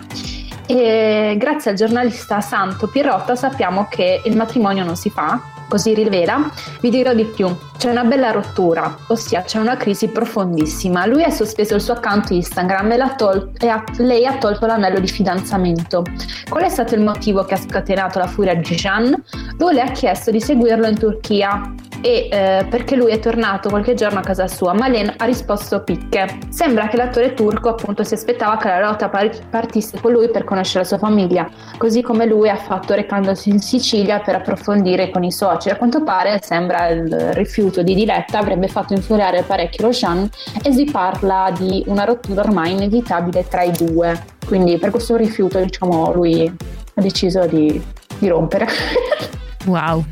E 0.65 1.35
grazie 1.37 1.71
al 1.71 1.77
giornalista 1.77 2.39
Santo 2.39 2.87
Pierrotta 2.87 3.35
sappiamo 3.35 3.87
che 3.89 4.21
il 4.23 4.35
matrimonio 4.35 4.85
non 4.85 4.95
si 4.95 5.09
fa, 5.09 5.41
così 5.73 5.95
rivela. 5.95 6.51
Vi 6.81 6.91
dirò 6.91 7.15
di 7.15 7.25
più, 7.25 7.47
c'è 7.79 7.89
una 7.89 8.03
bella 8.03 8.29
rottura, 8.29 8.95
ossia 9.07 9.41
c'è 9.41 9.57
una 9.57 9.75
crisi 9.75 10.07
profondissima. 10.07 11.07
Lui 11.07 11.23
ha 11.23 11.31
sospeso 11.31 11.73
il 11.73 11.81
suo 11.81 11.95
account 11.95 12.29
Instagram 12.29 12.91
e, 12.91 13.13
tol- 13.17 13.49
e 13.59 13.67
ha- 13.69 13.83
lei 13.97 14.23
ha 14.27 14.37
tolto 14.37 14.67
l'anello 14.67 14.99
di 14.99 15.07
fidanzamento. 15.07 16.03
Qual 16.47 16.63
è 16.63 16.69
stato 16.69 16.93
il 16.93 17.01
motivo 17.01 17.43
che 17.43 17.55
ha 17.55 17.57
scatenato 17.57 18.19
la 18.19 18.27
furia 18.27 18.53
di 18.53 18.75
Jean? 18.75 19.19
Lui 19.57 19.73
le 19.73 19.81
ha 19.81 19.89
chiesto 19.89 20.29
di 20.29 20.39
seguirlo 20.39 20.85
in 20.85 20.99
Turchia 20.99 21.73
e 22.03 22.27
eh, 22.29 22.65
perché 22.69 22.97
lui 22.97 23.11
è 23.11 23.19
tornato 23.19 23.69
qualche 23.69 23.93
giorno 23.93 24.19
a 24.19 24.21
casa 24.21 24.47
sua, 24.47 24.73
ma 24.73 24.89
Len 24.89 25.13
ha 25.17 25.25
risposto 25.25 25.81
picche. 25.83 26.37
Sembra 26.49 26.87
che 26.87 26.97
l'attore 26.97 27.33
turco 27.33 27.69
appunto 27.69 28.03
si 28.03 28.13
aspettava 28.13 28.57
che 28.57 28.67
la 28.67 28.81
lotta 28.81 29.09
partisse 29.09 29.99
con 30.01 30.11
lui 30.11 30.29
per 30.29 30.43
conoscere 30.43 30.79
la 30.79 30.85
sua 30.85 30.97
famiglia, 30.97 31.49
così 31.77 32.01
come 32.01 32.25
lui 32.25 32.49
ha 32.49 32.57
fatto 32.57 32.93
recandosi 32.93 33.49
in 33.49 33.59
Sicilia 33.59 34.19
per 34.19 34.35
approfondire 34.35 35.09
con 35.11 35.23
i 35.23 35.31
soci. 35.31 35.62
A 35.69 35.75
quanto 35.75 36.03
pare 36.03 36.39
sembra 36.41 36.89
il 36.89 37.33
rifiuto 37.33 37.83
di 37.83 37.95
Diletta 37.95 38.39
avrebbe 38.39 38.67
fatto 38.67 38.93
infuriare 38.93 39.43
parecchio 39.43 39.85
Roshan 39.85 40.29
e 40.61 40.71
si 40.71 40.85
parla 40.85 41.53
di 41.57 41.83
una 41.87 42.03
rottura 42.03 42.41
ormai 42.41 42.71
inevitabile 42.71 43.47
tra 43.47 43.63
i 43.63 43.71
due. 43.71 44.25
Quindi 44.45 44.77
per 44.77 44.89
questo 44.89 45.15
rifiuto 45.15 45.59
diciamo 45.59 46.11
lui 46.13 46.45
ha 46.45 47.01
deciso 47.01 47.45
di, 47.45 47.81
di 48.17 48.27
rompere. 48.27 48.67
Wow, 49.65 50.03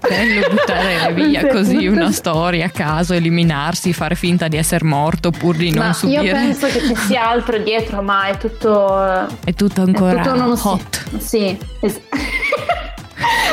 bello 0.00 0.48
buttare 0.50 1.12
via 1.12 1.46
così 1.52 1.86
una 1.86 2.10
storia 2.10 2.66
a 2.66 2.70
caso, 2.70 3.14
eliminarsi, 3.14 3.92
fare 3.92 4.16
finta 4.16 4.48
di 4.48 4.56
essere 4.56 4.84
morto 4.84 5.30
pur 5.30 5.56
di 5.56 5.70
non 5.70 5.86
ma 5.86 5.92
subire. 5.92 6.24
Io 6.24 6.32
penso 6.32 6.66
che 6.66 6.80
ci 6.80 6.96
sia 6.96 7.28
altro 7.28 7.58
dietro, 7.58 8.02
ma 8.02 8.26
è 8.26 8.36
tutto. 8.38 9.28
È 9.44 9.54
tutto 9.54 9.82
ancora 9.82 10.20
è 10.20 10.24
tutto 10.24 10.68
hot. 10.68 11.02
Si... 11.18 11.20
Sì, 11.20 11.58
es... 11.80 12.00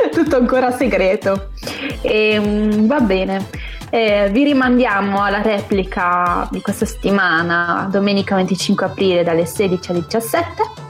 tutto 0.13 0.35
ancora 0.37 0.71
segreto. 0.71 1.49
E, 2.01 2.33
ehm, 2.33 2.87
va 2.87 2.99
bene. 2.99 3.47
Eh, 3.89 4.29
vi 4.31 4.43
rimandiamo 4.43 5.23
alla 5.23 5.41
replica 5.41 6.47
di 6.51 6.61
questa 6.61 6.85
settimana, 6.85 7.87
domenica 7.89 8.35
25 8.35 8.85
aprile 8.85 9.23
dalle 9.23 9.45
16 9.45 9.91
alle 9.91 10.01
17. 10.01 10.87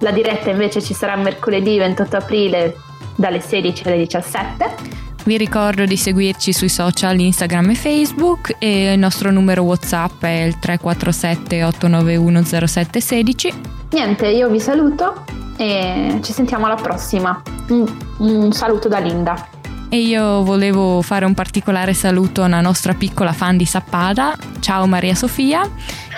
La 0.00 0.10
diretta 0.10 0.50
invece 0.50 0.80
ci 0.80 0.94
sarà 0.94 1.16
mercoledì 1.16 1.76
28 1.76 2.16
aprile 2.16 2.76
dalle 3.14 3.40
16 3.40 3.86
alle 3.86 3.98
17. 3.98 5.06
Vi 5.24 5.36
ricordo 5.36 5.84
di 5.84 5.96
seguirci 5.96 6.52
sui 6.52 6.68
social 6.68 7.18
Instagram 7.18 7.70
e 7.70 7.74
Facebook 7.74 8.56
e 8.58 8.92
il 8.92 8.98
nostro 8.98 9.30
numero 9.30 9.62
WhatsApp 9.62 10.24
è 10.24 10.44
il 10.44 10.58
347 10.58 11.64
891 11.64 12.44
0716. 12.44 13.52
Niente, 13.90 14.26
io 14.28 14.48
vi 14.48 14.60
saluto 14.60 15.24
e 15.58 16.20
ci 16.22 16.32
sentiamo 16.32 16.66
alla 16.66 16.76
prossima. 16.76 17.42
Un, 17.68 17.86
un 18.18 18.52
saluto 18.52 18.88
da 18.88 18.98
Linda. 18.98 19.48
E 19.90 20.00
io 20.00 20.42
volevo 20.42 21.00
fare 21.00 21.24
un 21.24 21.32
particolare 21.34 21.94
saluto 21.94 22.42
a 22.42 22.46
una 22.46 22.60
nostra 22.60 22.92
piccola 22.94 23.32
fan 23.32 23.56
di 23.56 23.64
Sappada. 23.64 24.36
Ciao 24.60 24.86
Maria 24.86 25.14
Sofia. 25.14 25.68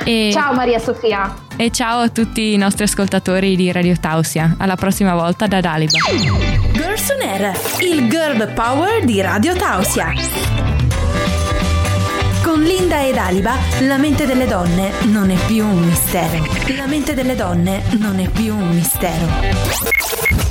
E... 0.05 0.31
Ciao 0.33 0.53
Maria 0.53 0.79
Sofia. 0.79 1.35
E 1.57 1.71
ciao 1.71 2.01
a 2.01 2.09
tutti 2.09 2.53
i 2.53 2.57
nostri 2.57 2.85
ascoltatori 2.85 3.55
di 3.55 3.71
Radio 3.71 3.97
Tausia. 3.99 4.57
Alla 4.59 4.77
prossima 4.77 5.15
volta 5.15 5.47
da 5.47 5.61
Daliba. 5.61 5.99
Girls 6.73 7.09
on 7.11 7.29
Air, 7.29 7.53
il 7.81 8.09
girl 8.09 8.53
power 8.55 9.05
di 9.05 9.21
Radio 9.21 9.55
Tausia. 9.55 10.70
Con 12.61 12.69
Linda 12.69 13.03
ed 13.07 13.17
Aliba, 13.17 13.55
la 13.87 13.97
mente 13.97 14.27
delle 14.27 14.47
donne 14.47 14.93
non 15.07 15.31
è 15.31 15.47
più 15.47 15.65
un 15.65 15.81
mistero. 15.81 16.45
La 16.77 16.87
mente 16.87 17.15
delle 17.15 17.35
donne 17.35 17.83
non 17.99 18.19
è 18.19 18.29
più 18.29 18.55
un 18.55 18.69
mistero. 18.75 20.50